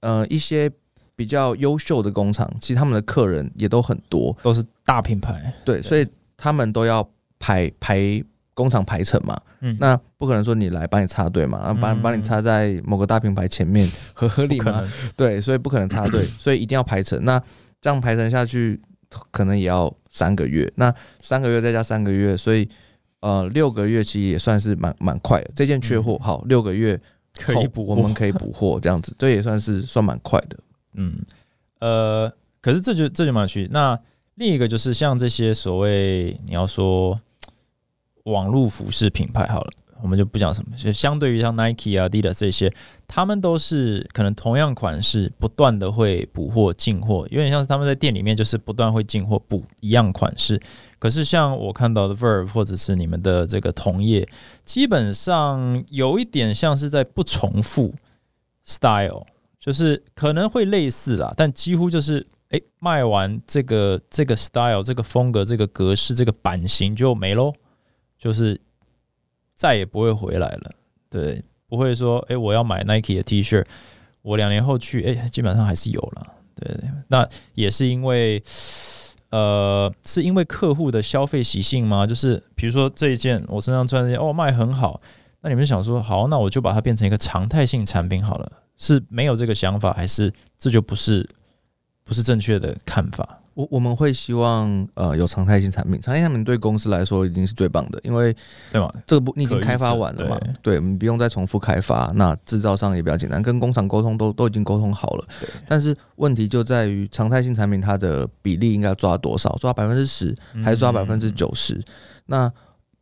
[0.00, 0.70] 呃一些
[1.14, 6.06] 比较优秀的工厂，其实他们的客人也都很多，都是大品牌，对，所以
[6.36, 7.08] 他们都要
[7.38, 8.22] 排排
[8.54, 14.82] 工厂排程嘛，嗯，那不可能说你来帮你插队嘛，然后把嗯把你插在某个大品牌前面， 合合理吗？
[15.16, 17.24] 对，所以不可能插队， 所以一定要排程。
[17.24, 17.42] 那
[17.80, 18.80] 这样排程下去，
[19.30, 20.70] 可能也要三个月。
[20.76, 22.68] 那三个月再加三个月，所以
[23.20, 25.50] 呃六个月其实也算是蛮蛮快的。
[25.54, 27.00] 这件缺货，好，六个月
[27.38, 30.58] 可以补我们可以补货，这样子，这也算是算蛮快的。
[30.94, 31.24] 嗯，
[31.80, 33.68] 呃，可是这就这就蛮有趣。
[33.70, 33.98] 那
[34.36, 37.20] 另一个就是像这些所谓你要说
[38.24, 39.70] 网络服饰品牌好了，
[40.02, 42.72] 我们就不讲什么，就相对于像 Nike 啊、d i d a 这些，
[43.06, 50.60] 他们都是可能同样款式不断的会补货进货，有点像是他们在店里面就是不断会进货补一样款式。
[50.98, 54.28] 可是像我看到的 Verve 或者是你们的这个同业，
[54.64, 57.94] 基本上有一点像是在不重复
[58.64, 59.26] style。
[59.62, 67.52] 就是可能会类似啦，但几乎就是诶，卖完这个这个 style、这个风格、这个格式、这个版型就没喽，
[68.18, 68.60] 就是
[69.54, 70.72] 再也不会回来了。
[71.08, 73.64] 对，不会说诶，我要买 Nike 的 T 恤，
[74.22, 76.26] 我两年后去，诶，基本上还是有了。
[76.56, 78.42] 对，那也是因为。
[79.30, 82.06] 呃，是因为客户的消费习性吗？
[82.06, 85.00] 就是比如说这一件我身上穿这件，哦，卖很好，
[85.40, 88.52] 那你们想说，好，那我就把它变成一个常态性产品好了。
[88.82, 91.24] 是没有这个想法，还是这就不是
[92.02, 93.38] 不是正确的看法？
[93.54, 98.34] 我我们会希望呃有常态性产品，常态性产品对公司来说已经是最棒的，因为
[98.72, 98.92] 对吧？
[99.06, 105.28] 这个不你已经开发完了嘛对，对，我们不用再重复开发，那制造上也比较简单，跟工厂沟通都都已经沟通好了。
[105.68, 109.54] 但是问题就在于常态性产品它的比例应该抓多少？
[109.60, 111.80] 抓百分之十还是抓百分之嗯九十？
[112.26, 112.50] 那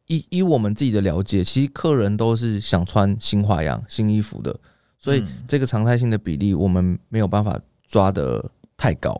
[0.08, 4.58] 依依我们自己的了解，其实客人都是想穿新花样、新衣服的，
[5.00, 9.18] 所以嗯这个常态性的比例我们没有办法抓得太高。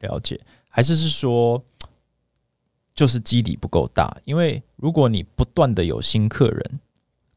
[0.00, 1.64] 了解，还是是说，
[2.94, 6.80] 就是基底不够大，因为如果你不断的有新客人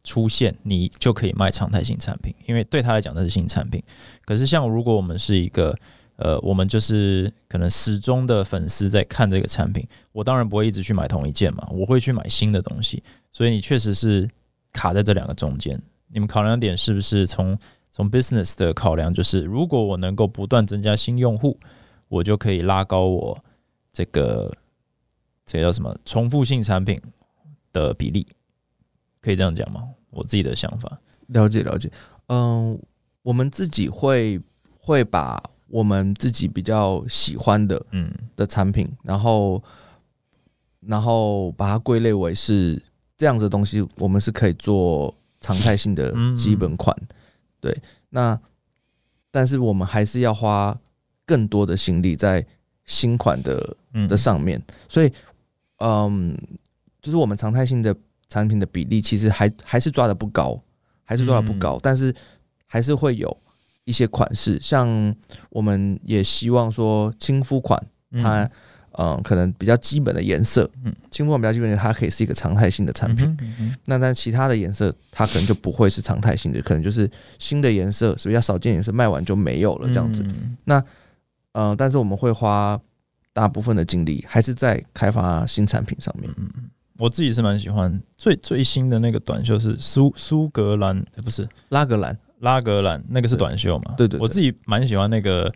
[0.04, 3.82] 出现，你就可以卖常态性产品，因为对他来讲那是新产品。
[4.26, 5.78] 可是像如果我们是一个
[6.18, 13.04] 呃，我们就是可能始终的粉丝在看这个产品，我当然不会一直去买同一件嘛，我会去买新的东西。
[13.32, 14.28] 所以你确实是
[14.74, 15.80] 卡在这两个中间。
[16.08, 17.58] 你们考量点是不是从
[17.92, 21.58] 从 business 的考量，就是如果我能够不断增加新用户，
[22.08, 23.44] 我就可以拉高我
[23.92, 24.52] 这个
[25.46, 27.02] 这个叫什么重复性产品
[27.72, 28.28] 的比例，
[29.22, 29.88] 可以这样讲吗？
[30.10, 31.00] 我自己的想法。
[31.28, 31.92] 了解了解，
[32.28, 32.80] 嗯，
[33.24, 34.40] 我们自己会
[34.78, 39.64] 会把我们自己比较喜欢的嗯的产品，然后
[40.82, 42.80] 然后把它归类为是
[43.18, 45.16] 这样子的东西，我们是可以做
[45.46, 46.96] 常态性的基本款。
[47.62, 47.76] 对，
[48.10, 48.40] 那
[49.30, 50.76] 但是我们还是要花
[51.24, 52.44] 更多的心力在
[52.86, 54.08] 新款的嗯。
[54.08, 55.12] 的上面，所以
[55.78, 56.36] 嗯，
[57.00, 57.96] 就是我们常态性的
[58.28, 60.60] 产品的比例其实还还是抓的不高，
[61.04, 62.14] 还是抓的不高，但是
[62.66, 63.30] 还是会有
[63.84, 65.16] 一些款式，像
[65.50, 67.80] 我们也希望说亲肤款
[68.24, 68.50] 它。
[68.98, 73.26] 嗯，可能比较基本的颜色，嗯，轻肤款比较基本的，它可以是一个常态性的产品。
[73.42, 80.24] 嗯嗯那但其他的颜色，它可能就不会是常态性的，可能就是新的颜色是比较少见颜色，卖完就没有了这样子。
[80.24, 80.84] 嗯。
[81.54, 82.80] 呃，但是我们会花
[83.32, 86.30] 大部分的精力还是在开发新产品上面。
[86.38, 86.50] 嗯
[86.98, 91.46] 我自己是蛮喜欢最最新的那个短袖是苏苏格兰，呃不是。
[91.68, 93.96] 拉格兰，拉格兰，那个是短袖嘛？
[93.98, 94.20] 对对对。
[94.22, 95.54] 我自己蛮喜欢那个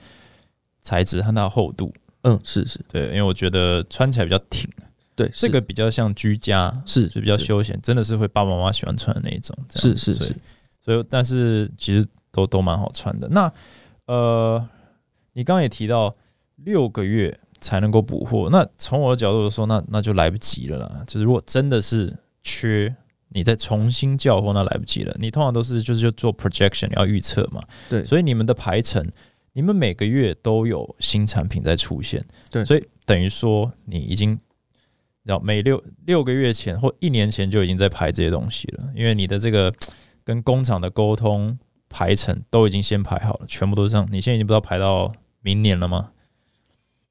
[0.84, 4.70] 材质和它的厚度，嗯，是是，对，因为我觉得穿起来比较挺，
[5.16, 10.36] 对，这个比较像居家，是就比较休闲，真的是会爸爸妈妈喜欢穿的那一种，是是是，
[10.82, 13.28] 所以但是其实都都蛮好穿的。
[13.30, 13.52] 那
[14.06, 14.68] 呃，
[15.34, 16.16] 你刚刚也提到
[16.56, 21.04] 六个月才能够补货，那从我的角度说，那那就来不及了啦。
[21.08, 22.14] 就是如果真的是
[22.44, 22.94] 缺，
[23.30, 25.16] 你再重新叫货，那来不及了。
[25.20, 27.62] 你通常都是就是就做 projection，你要预测嘛。
[27.90, 29.06] 对所以你们的排程，
[29.54, 32.24] 你们每个月都有新产品在出现。
[32.50, 34.40] 对所以等于说你已经。
[35.24, 39.72] 要每六六个月前或一年前就已经在排这些东西了，因为你的这个
[40.24, 44.08] 跟工厂的沟通排程都已经先排好了，全部都是这样。
[44.10, 46.12] 你现在已经不知道排到明年了吗？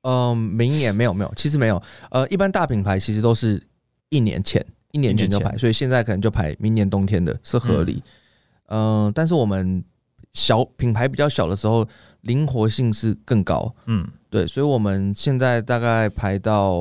[0.01, 1.81] 嗯，明年没有没有，其实没有。
[2.11, 3.63] 呃，一般大品牌其实都是
[4.09, 8.03] 一年前，一年前就排，所以现在可能就排明年冬天的是合理。
[8.69, 9.85] 嗯、但是我们
[10.33, 11.87] 小品牌比较小的时候，
[12.23, 13.75] 灵活性是更高。
[13.87, 16.77] 嗯，对，所以我们现在大概排到，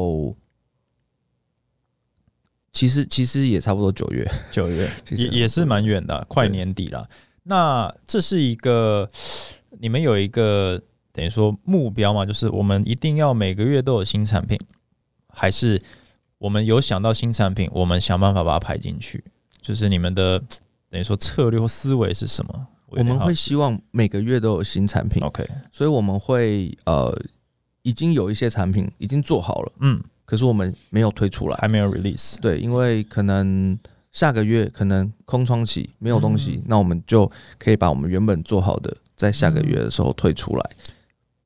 [2.71, 7.09] 其实其实也差不多九月，九月 也也是蛮远的啊、快年底了。
[7.43, 9.09] 那这是一个
[9.79, 10.81] 你们有一个
[11.11, 14.59] 等于说目标嘛，就是我们一定要每个月都有新产品，
[15.29, 15.81] 还是
[16.39, 19.23] 我们有想到新产品，我们想办法把它排进去？
[19.61, 20.39] 就是你们的
[20.89, 22.67] 等于说策略或思维是什么？
[22.89, 27.13] 我们会希望每个月都有新产品，OK，所以我们会呃
[27.81, 31.57] 已经有一些产品已经做好了，嗯，可是我们没有推出来。
[31.57, 33.77] 还没有 release，对，因为可能
[34.11, 40.69] 下个月可能空窗期没有东西，那我们就可以把我们原本做好的在下个月的时候推出来。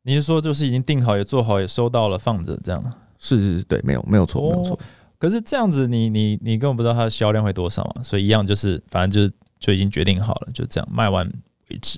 [0.03, 2.83] 你是说就是已经定好也做好也收到了放着这样？
[3.19, 4.79] 是是是，对，没有没有错，没有错。
[5.19, 9.31] 可是这样子你，你你根本不知道它的销量会多少嘛，所以一样就是反正就是
[9.61, 11.25] 就已经决定好了，就这样卖完
[11.69, 11.97] 为止。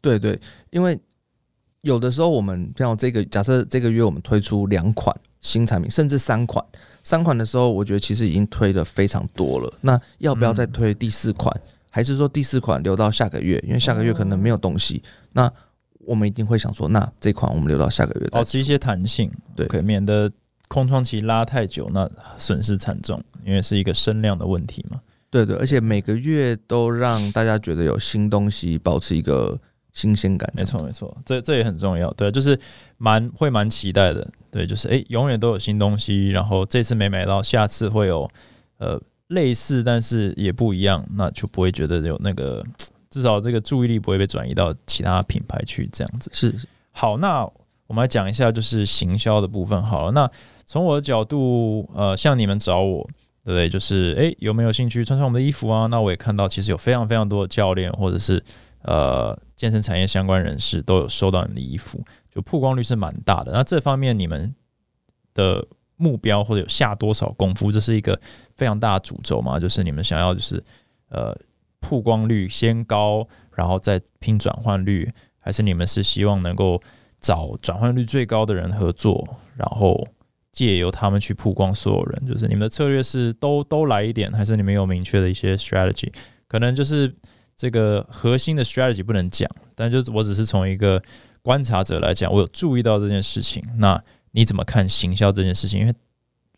[0.00, 0.98] 对对，因为
[1.82, 6.64] 有的时候我们像这个，假设这个月我们推出两款新产品，甚至三款，
[7.02, 9.70] 三款的时候，我觉得其实已经推的非常多了。
[9.82, 11.54] 那要不要再推第四款？
[11.90, 13.62] 还是说第四款留到下个月？
[13.66, 15.50] 因为下个月可能没有东西，那
[15.98, 18.28] 我们一定会想说，那这款我们留到下个月。
[18.28, 20.30] 保持一些弹性，对可以免得
[20.68, 22.08] 空窗期拉太久，那
[22.38, 25.00] 损失惨重，因为是一个声量的问题嘛。
[25.44, 29.58] 对对，而且每个月都让大家觉得有新东西，保持一个
[29.92, 30.50] 新鲜感。
[30.56, 32.10] 没错，没错，这这也很重要。
[32.12, 32.58] 对，就是
[32.96, 34.26] 蛮会蛮期待的。
[34.50, 38.26] 对，就是诶，永远都有新东西，然后这次没买到，下次会有
[38.78, 42.64] 呃类似，但是也不一样，那就不会觉得有那个
[43.10, 46.30] 至少这个注意力不会被转移到其他品牌去这样子。
[46.32, 47.44] 是是好，那
[47.86, 50.12] 我们来讲一下就是行销的部分好了。
[50.12, 50.30] 那
[50.64, 53.06] 从我的角度，呃，像你们找我，
[53.52, 53.68] 对？
[53.68, 55.86] 就是诶，有没有兴趣穿穿我们的衣服啊？
[55.86, 58.42] 那我也看到其实有非常非常多的教练或者是
[58.82, 63.52] 呃健身产业相关人士都有收到你的衣服，就曝光率是蛮大的。
[63.52, 64.54] 那这方面你们
[65.34, 65.66] 的
[65.96, 68.20] 目标或者有下多少功夫，这是一个
[68.54, 69.58] 非常大的主轴嘛？
[69.58, 70.62] 就是你们想要就是
[71.08, 71.36] 呃
[71.80, 76.80] 曝光率先高，然后再拼转换率，还是你们是希望能够
[77.20, 79.26] 找转换率最高的人合作，
[79.56, 80.06] 然后
[80.56, 82.26] 借由他们去曝光所有人？
[82.26, 86.10] 就是你们的策略是都都来一点，还是你们有明确的一些 strategy？
[86.48, 87.14] 可能就是
[87.54, 91.00] 这个核心的 strategy 不能讲，但就是我只是从一个
[91.42, 93.62] 观察者来讲，我有注意到这件事情。
[93.76, 95.80] 那你怎么看行销这件事情？
[95.80, 95.94] 因为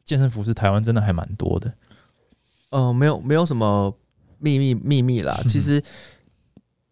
[0.04, 1.74] 健身服饰台湾真的还蛮多的。
[2.70, 3.92] 呃，没有没有什么
[4.38, 5.36] 秘密秘密啦。
[5.48, 5.82] 其实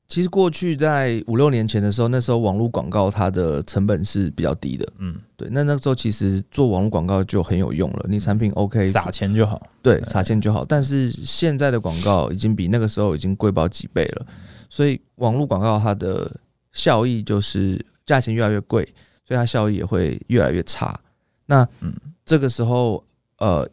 [0.08, 4.86] 其实过去在五六年前的时候，那时候网络广告它的成本是比较低的。
[4.98, 5.48] 嗯，对。
[5.50, 9.60] 那那个时候其实做网络广告就很有用了，你产品 OK，撒钱就好。
[9.82, 10.64] 对，撒钱就好。
[10.64, 14.26] 但是现在的广告已经比那个时候已经贵爆几倍了，
[14.70, 16.30] 所以网络广告它的
[16.72, 18.84] 效益就是价钱越来越贵，
[19.26, 20.98] 所以它效益也会越来越差。
[21.46, 21.92] 那嗯，
[22.24, 23.04] 这个时候
[23.38, 23.68] 呃。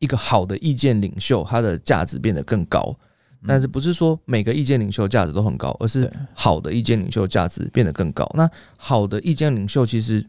[0.00, 2.96] 一个好的意见领袖，他的价值变得更高，
[3.46, 8.28] 但是不是说每个意见领袖价值都很高，而是好的意见领袖价值变得更高。
[8.34, 10.24] 那好的意见领袖其实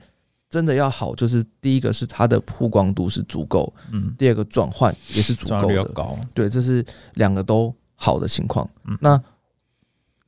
[0.49, 6.85] 真的要好，就是第一个是他的曝光度是足够，嗯，第二个转换也是足够的高，对，这是
[7.15, 8.69] 两个都好的情况。
[8.99, 9.21] 那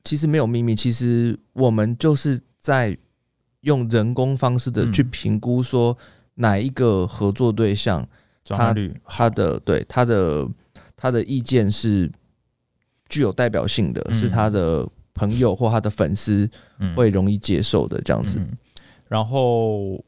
[0.04, 2.98] 其实没有秘密，其实我们就是在
[3.62, 5.98] 用人工方式的去评估说
[6.36, 8.08] 哪一个合作对象。
[8.44, 8.76] 他
[9.06, 10.46] 他的对他的
[10.98, 12.12] 他的意见是
[13.12, 16.50] 具有代表性的，是他的朋友或他的粉丝
[16.96, 18.40] 会容易接受的这样子。
[19.10, 20.02] 然后，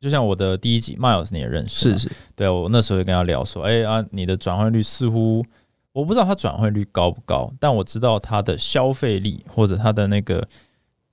[0.00, 5.44] 就像我的第一集 Miles 你也认识，是是，对我那时候就跟他聊说，哎啊，你的转换率似乎
[5.92, 10.48] 我不知道他转换率高不高，但我知道他的消费力或者他的那个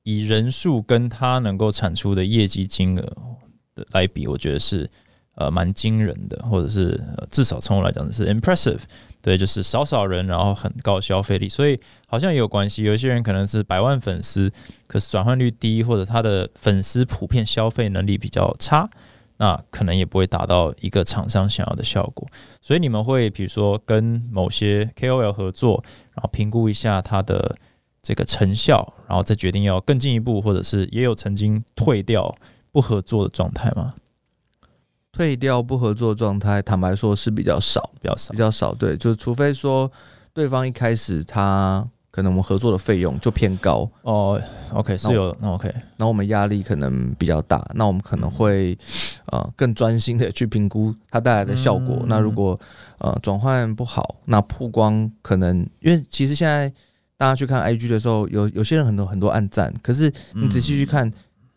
[0.04, 3.04] 以人数跟他能够产出的业绩金额
[3.76, 4.90] 的来比，我觉得是。
[5.36, 8.82] 呃，蛮惊人的，或者是至少从我来讲是 impressive，
[9.22, 12.84] 对，就是少少人，然后很高消费力，所以好像也有关系。
[12.84, 14.52] 有些人可能是百万粉丝，
[14.88, 18.90] 可是转换率低，或者他的粉丝普遍消费能力比较差，
[19.38, 22.28] 那可能也不会达到一个厂商想要的效果。
[22.62, 25.82] 所以你们会比如说跟某些 KOL 合作，
[26.14, 27.56] 然后评估一下他的
[28.02, 32.36] 这个成效，然后再决定要更进一步，或者是也有曾经退掉
[32.74, 33.94] 不合作的状态吗？
[35.12, 38.74] 退掉不合作状态，坦白说是比较少，比较少，比较少。
[38.74, 39.92] 对，就除非说
[40.34, 44.42] 对方一开始他可能我们合作的费用就偏高哦
[44.74, 48.78] ，OK 是有 OK，那我们压力可能比较大，那我们可能会
[49.28, 52.04] 呃更专心的去评估它带来的效果。
[52.08, 52.60] 那如果
[52.98, 56.70] 呃转换不好，那曝光可能因为其实现在
[57.16, 61.12] 大家去看 IG 的时候，有有些人很多很多暗赞，可是你仔细去看，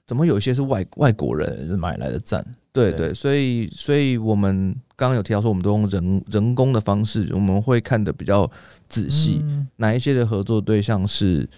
[0.06, 2.44] 怎么有些是外外国人买来的赞？
[2.74, 8.50] 对对，所以所以我们刚刚有提到说，我们都用人人工的方式，我们会看的比较
[8.88, 9.40] 仔细，
[9.76, 11.48] 哪一些的合作对象是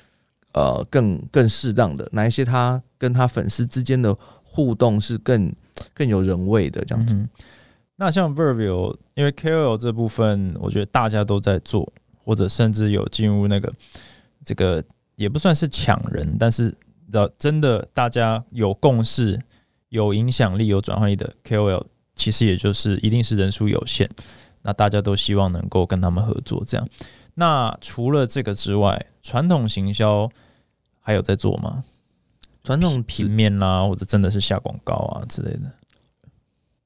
[0.53, 5.51] 呃更更适当的，哪一些他跟他粉丝之间的互动是更
[5.95, 7.17] 更有人味的这样子。
[7.97, 11.91] 那像 v e r v i l 因为 KOL 这部分，我觉得大家都在做，
[12.23, 13.73] 或者甚至有进入那个
[14.45, 16.75] 这个也不算是抢人，但是
[17.11, 19.41] 的真的大家有共识。
[19.97, 21.83] 有影响力、有转换力的 KOL，
[22.15, 24.07] 其实也就是一定是人数有限，
[24.61, 26.63] 那大家都希望能够跟他们合作。
[26.67, 26.87] 这样，
[27.35, 30.31] 那除了这个之外，传统行销
[31.01, 31.83] 还有在做吗？
[32.63, 35.73] 传统平面啦，或者真的是下广告啊之类的。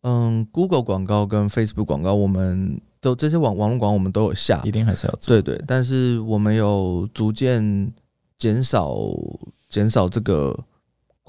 [0.02, 5.34] 嗯，Google 广告跟 Facebook 广告，我们都这些网网络广告我们都有下，一定还是要做。
[5.34, 7.92] 对对，但是我们有逐渐
[8.38, 8.96] 减少
[9.68, 10.56] 减少这个。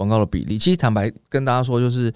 [0.02, 2.12] 广告的比例，其实坦白跟大家说，就是，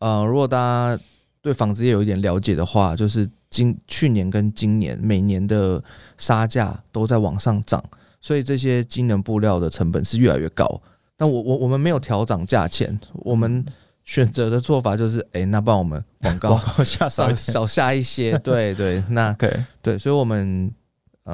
[0.00, 1.00] 呃，如果大家
[1.40, 5.80] 对纺织业有一点了解的话，就是今去年跟今年每年的
[6.16, 7.80] 杀价都在往上涨，
[8.20, 10.82] 所以这些机能布料的成本是越来越高。
[11.16, 13.64] 但我我我们没有调涨价钱，我们
[14.04, 20.72] 选择的做法就是，哎，那帮我们广告 下少少下一些， 对对，那对对，所以我们。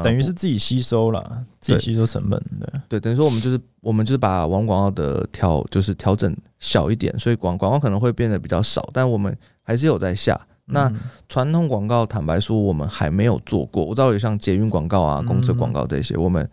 [0.03, 2.81] 等于是自己吸收了，自己吸收成本，对。
[2.89, 10.41] 对，等于说我们就是我们就是把网广告的调就是调整小一点，所以广广告可能会变得比较少，但我们还是有在下。
[10.65, 10.91] 那
[11.29, 13.85] 传统广告，坦白说，我们还没有做过。
[13.85, 16.51] 我知道有像捷运广告啊、公车广告这些，我们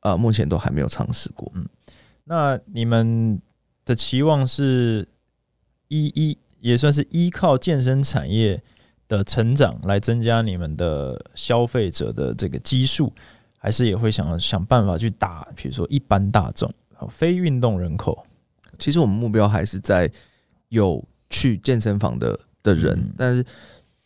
[0.00, 1.50] 呃目前都还没有尝试过。
[1.54, 1.66] 嗯，
[2.24, 3.40] 那你们
[3.84, 5.08] 的期望是
[5.88, 8.60] 依依也算是依靠健身产业。
[9.06, 13.12] 的成长来增加你们的消费者的这个基数，
[13.64, 16.70] 还是也会想想办法去打，比如说一般大众、
[17.10, 18.26] 非运动人口。
[18.78, 20.10] 其实我们目标还是在
[20.68, 23.42] 有去健身房的的人，但是，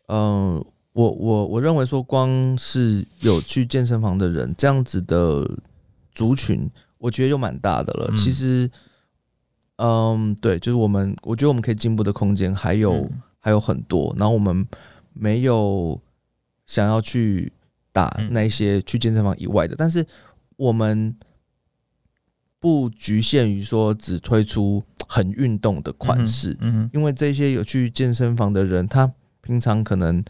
[0.07, 5.45] 嗯，我我我认为说，光是有去健身房的人这样子的
[6.15, 8.15] 族群，我觉得就蛮大的了。
[8.17, 8.71] 其实，
[9.79, 13.11] 嗯，对，就是我们，我觉得我们可以进步的空间还有。
[13.41, 14.67] 还有很多，然后我们
[15.13, 15.99] 没有
[16.67, 17.51] 想要去
[18.31, 20.05] 那些去健身房以外的，但是
[20.57, 21.17] 我们
[22.61, 30.23] 不局限于说只推出很运动的款式，嗯哼，因为这些有去健身房的人，他平常可能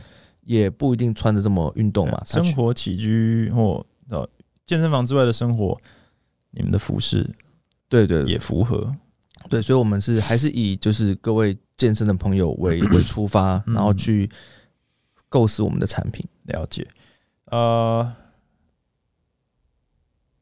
[0.42, 4.28] 也不一定穿的这么运动嘛，生活起居或呃
[4.66, 5.80] 健身房之外的生活，
[6.50, 7.28] 你们的服饰
[7.88, 8.94] 对对也符合。
[9.48, 14.28] 对，所以我们是还是以就是各位健身的朋友为 为出发，嗯然后去
[15.28, 16.26] 构思我们的产品。
[16.44, 16.86] 了解，
[17.50, 18.12] 呃，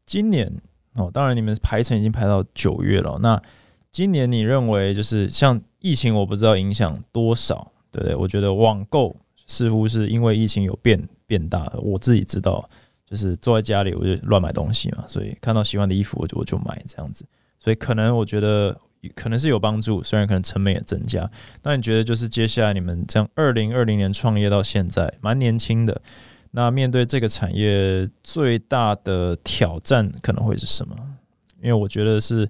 [0.04, 0.52] 今年
[0.94, 3.18] 哦，当然你们排程已经排到九月了。
[3.20, 3.40] 那
[3.90, 8.14] 今年你认为就是像疫情，我不知道影响多少，对不对？
[8.14, 11.80] 我觉得网购似乎是因为疫情有变变大的。
[11.80, 12.68] 我自己知道，
[13.04, 17.24] 就是坐在家里我就乱买东西嘛，所以看到喜欢的衣服我就我就买这样子。
[17.58, 18.78] 所以可能我觉得
[19.14, 21.28] 可能是有帮助，虽然可能成本也增加。
[21.62, 26.00] 那你觉得就是接下来你们这样二零二零年创业到现在，蛮年轻的。
[26.56, 30.96] 那面对这个产业最大的挑战可能会是什么？
[31.60, 32.48] 因为我觉得是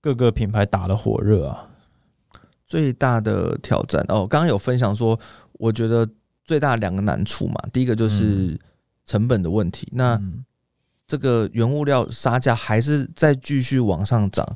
[0.00, 1.68] 各个品牌打得火热啊。
[2.66, 5.20] 最大的挑战哦，刚刚有分享说，
[5.52, 6.08] 我觉得
[6.46, 8.58] 最大两个难处嘛，第一个就是
[9.04, 10.42] 成本的问题，那嗯
[11.06, 14.48] 这个原物料杀价还是在继续往上涨，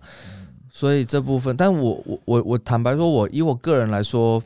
[0.72, 4.42] 所以这部分，但我我我我坦白说，我以我个人来说，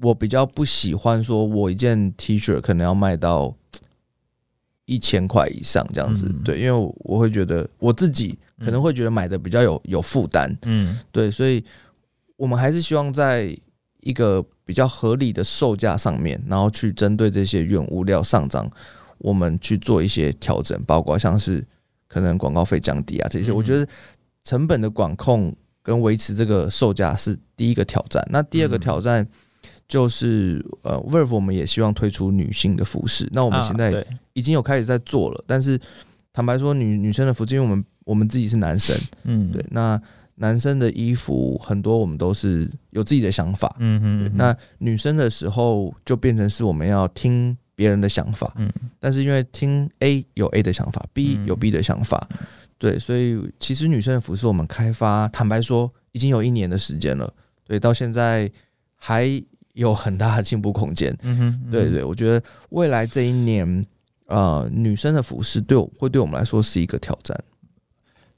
[0.00, 3.54] 我比较不喜欢说我一件 T 恤可能要卖到
[4.86, 6.42] 一千块以上这样子，嗯。
[6.42, 10.98] 对，因为我我会觉得我自己可能会觉得买的比较有有负担，嗯。
[11.12, 11.62] 对，所以
[12.36, 13.56] 我们还是希望在
[14.00, 18.70] 一个比较合理的售价上面，然后去针对这些原物料上涨，
[19.18, 21.64] 我们去做一些调整，包括像是
[22.08, 23.52] 可能广告费降低啊这些。
[23.52, 23.54] 嗯。
[23.54, 23.86] 我觉得
[24.44, 28.26] 成本的管控跟维持这个售价是第一个挑战。
[28.30, 28.80] 那第二个嗯。
[28.80, 29.28] 挑战
[29.90, 33.28] 就是呃，Verve 我们也希望推出女性的服饰。
[33.32, 35.78] 那我我们现在已经有开始在做了，但是
[36.32, 40.00] 坦白说女，女生的服饰，因为我们我们自己是男生，嗯对，那
[40.36, 43.74] 男生的衣服很多，我们都是有自己的想法。
[43.80, 52.28] 嗯哼对，那女生的时候就变成是我们要听别人的想法，嗯但是因为听 A 有 A 的想法，B 嗯有 B 的想法，
[52.78, 57.32] 对，所以其实女生的服饰我们开发，坦白说已经有一年的时间了，
[57.64, 58.48] 对，到现在
[58.94, 59.26] 还
[59.80, 61.16] 有很大的进步空间。
[61.22, 63.84] 嗯哼对对，我觉得未来这一年，
[64.26, 67.36] 呃，女生的服饰对我会对我们来说是一个挑战。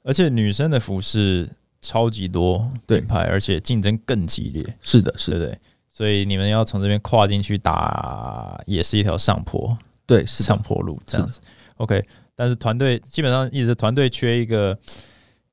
[0.03, 1.49] 而且女生的服饰
[1.81, 5.59] 超级多对品牌，而且竞争更激烈，是的，是的，对？
[5.89, 9.77] 所以你们要从这边跨进去打，也是一条上坡。
[10.05, 11.39] 对，是，上坡路这样子。
[11.75, 12.03] OK，
[12.35, 14.77] 但是团队基本上一直团队缺一个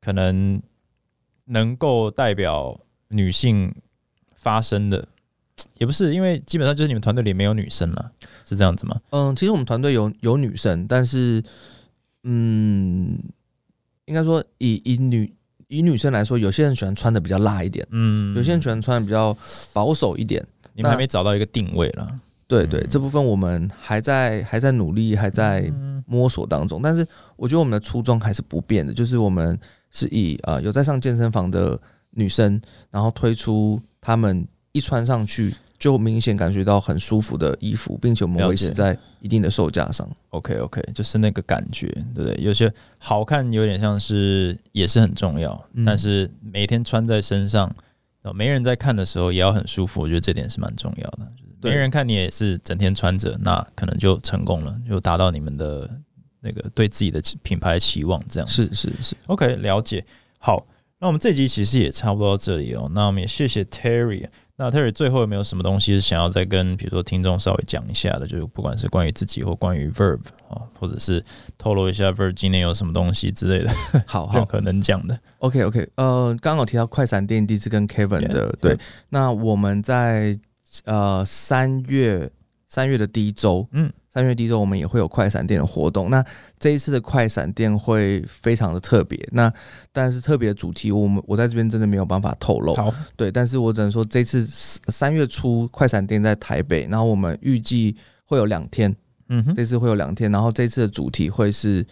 [0.01, 0.61] 可能
[1.47, 2.79] 能够代表
[3.09, 3.73] 女性
[4.35, 5.07] 发声的，
[5.79, 8.11] 也不是因为基本上就是你们团队里没有女生了，
[8.45, 9.01] 是这样子吗？
[9.11, 11.43] 嗯，其实我们团队有有女生，但是，
[12.25, 13.19] 嗯，
[14.07, 15.33] 应该说以以女
[15.69, 19.37] 以女生来说，有些人喜欢穿的比较辣一点，嗯，有些人喜欢穿的比较
[19.73, 20.45] 保守一点。
[20.73, 22.21] 你们还没找到一个定位了。
[22.47, 26.81] 对对，嗯这部分我们还在还在努力，还在嗯摸索当中。
[26.83, 27.07] 但是
[27.37, 29.59] 我觉得我们的初衷还是不变的，就是我们
[29.91, 31.79] 是以呃有在上健身房的
[32.11, 40.09] 女生，然后推出她们一穿上去就明显感觉到很舒服的衣服，并且我们维持在一定的售价上。
[40.29, 42.37] OK OK，就是那个感觉，对不对？
[42.41, 47.75] 有些好看有点像是也是很重要，嗯但是每天穿在身上，
[48.23, 51.33] 呃没人在看的时候也要很舒服，我觉得这点是蛮重要的。
[51.63, 55.91] 就是没人看你也是整天穿着，那可能就成功了，就达到你们的
[56.41, 60.05] 那个对自己的品牌期望，这样子是是是，OK，了解。
[60.39, 60.67] 好，
[60.99, 62.91] 那我们这集其实也差不多到这里哦。
[62.95, 64.29] 那我们也谢谢 Terry。
[64.61, 68.27] 那 Terry 最后有没有什么东西是想要再跟比如说听众稍微讲一下的？
[68.27, 71.25] 就是不管是关于自己或关于 Verb 啊，或者是
[71.57, 73.73] 透露一下 Verb 今年有什么东西之类的，
[74.07, 75.19] 好 好可能讲的。
[75.39, 80.39] ，OK OK，呃，刚刚有提到快闪店第一次跟 Kevin 的 Yeah，对 yeah，那我们在
[80.85, 82.31] 呃三月
[82.71, 86.09] 三月的第一周，嗯，三月第一周我们也会有快闪店的活动。
[86.09, 86.25] 那
[86.57, 89.53] 这一次的快闪店会非常的特别，那
[89.93, 98.95] 但是特别的主题，我们我在这边真的没有办法透露，好，对，但是我只能说这次三月初快闪店在台北，然后我们预计会有两天，
[99.29, 101.85] 嗯哼，这次会有两天，然后这次的主题会是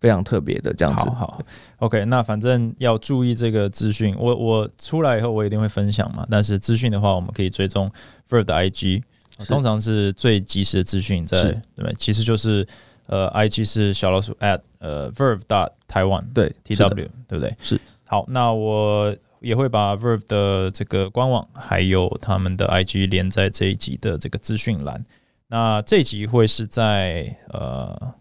[0.00, 1.14] 非常特别的这样子好。
[1.14, 1.42] 好
[1.78, 4.12] ，OK，那反正要注意这个资讯。
[4.18, 7.88] 我我出来以后我一定会分享嘛，但是资讯的话，我们可以追踪
[8.28, 9.02] Verb 的 IG，是
[9.38, 11.42] 通常是最及时的资讯在
[11.74, 11.94] 对？
[11.98, 12.66] 其实就是
[13.06, 16.94] 呃，IG 是小老鼠 at 呃 Verb dot Taiwan 对 tw
[17.28, 17.54] 对不对？
[17.62, 17.80] 是。
[18.06, 25.04] 好，那我也会把 Verve 的这个官网还有他们的 IG 连在这一集的这个资讯栏。
[25.48, 28.14] 那这一集会是在呃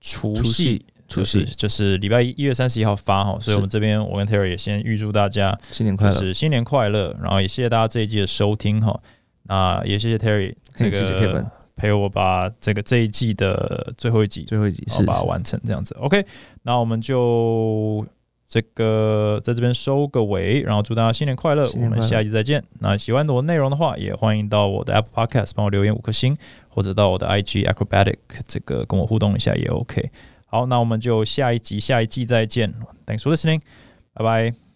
[0.00, 9.00] 除除夕夕，除夕就是就是礼拜一一月三十一号发哈，所以我们这边我跟 Terry 也先预祝大家新年快乐，就是新年快乐，然后也谢谢大家这一季的收听哈。
[9.44, 15.94] 那也谢谢 Terry 这谢谢 Kevin 个陪我把这个这一季的最后一集最后一集然后是是把它完成这样子。
[16.00, 16.24] OK，
[16.62, 18.06] 那我们就
[18.46, 22.62] 这个在这边收个尾，然后祝大家新年快乐，我们下一集再见。
[22.80, 26.36] 那喜欢我的内容的话，也欢迎到我的 Apple Podcast 帮我留言五颗星，
[26.68, 30.10] 或者到我的 IG Acrobatic 这个跟我互动一下也 OK。
[30.46, 32.74] 好，那我们就下一集下一季再见。
[33.06, 33.62] Thanks for listening，
[34.12, 34.71] 拜拜。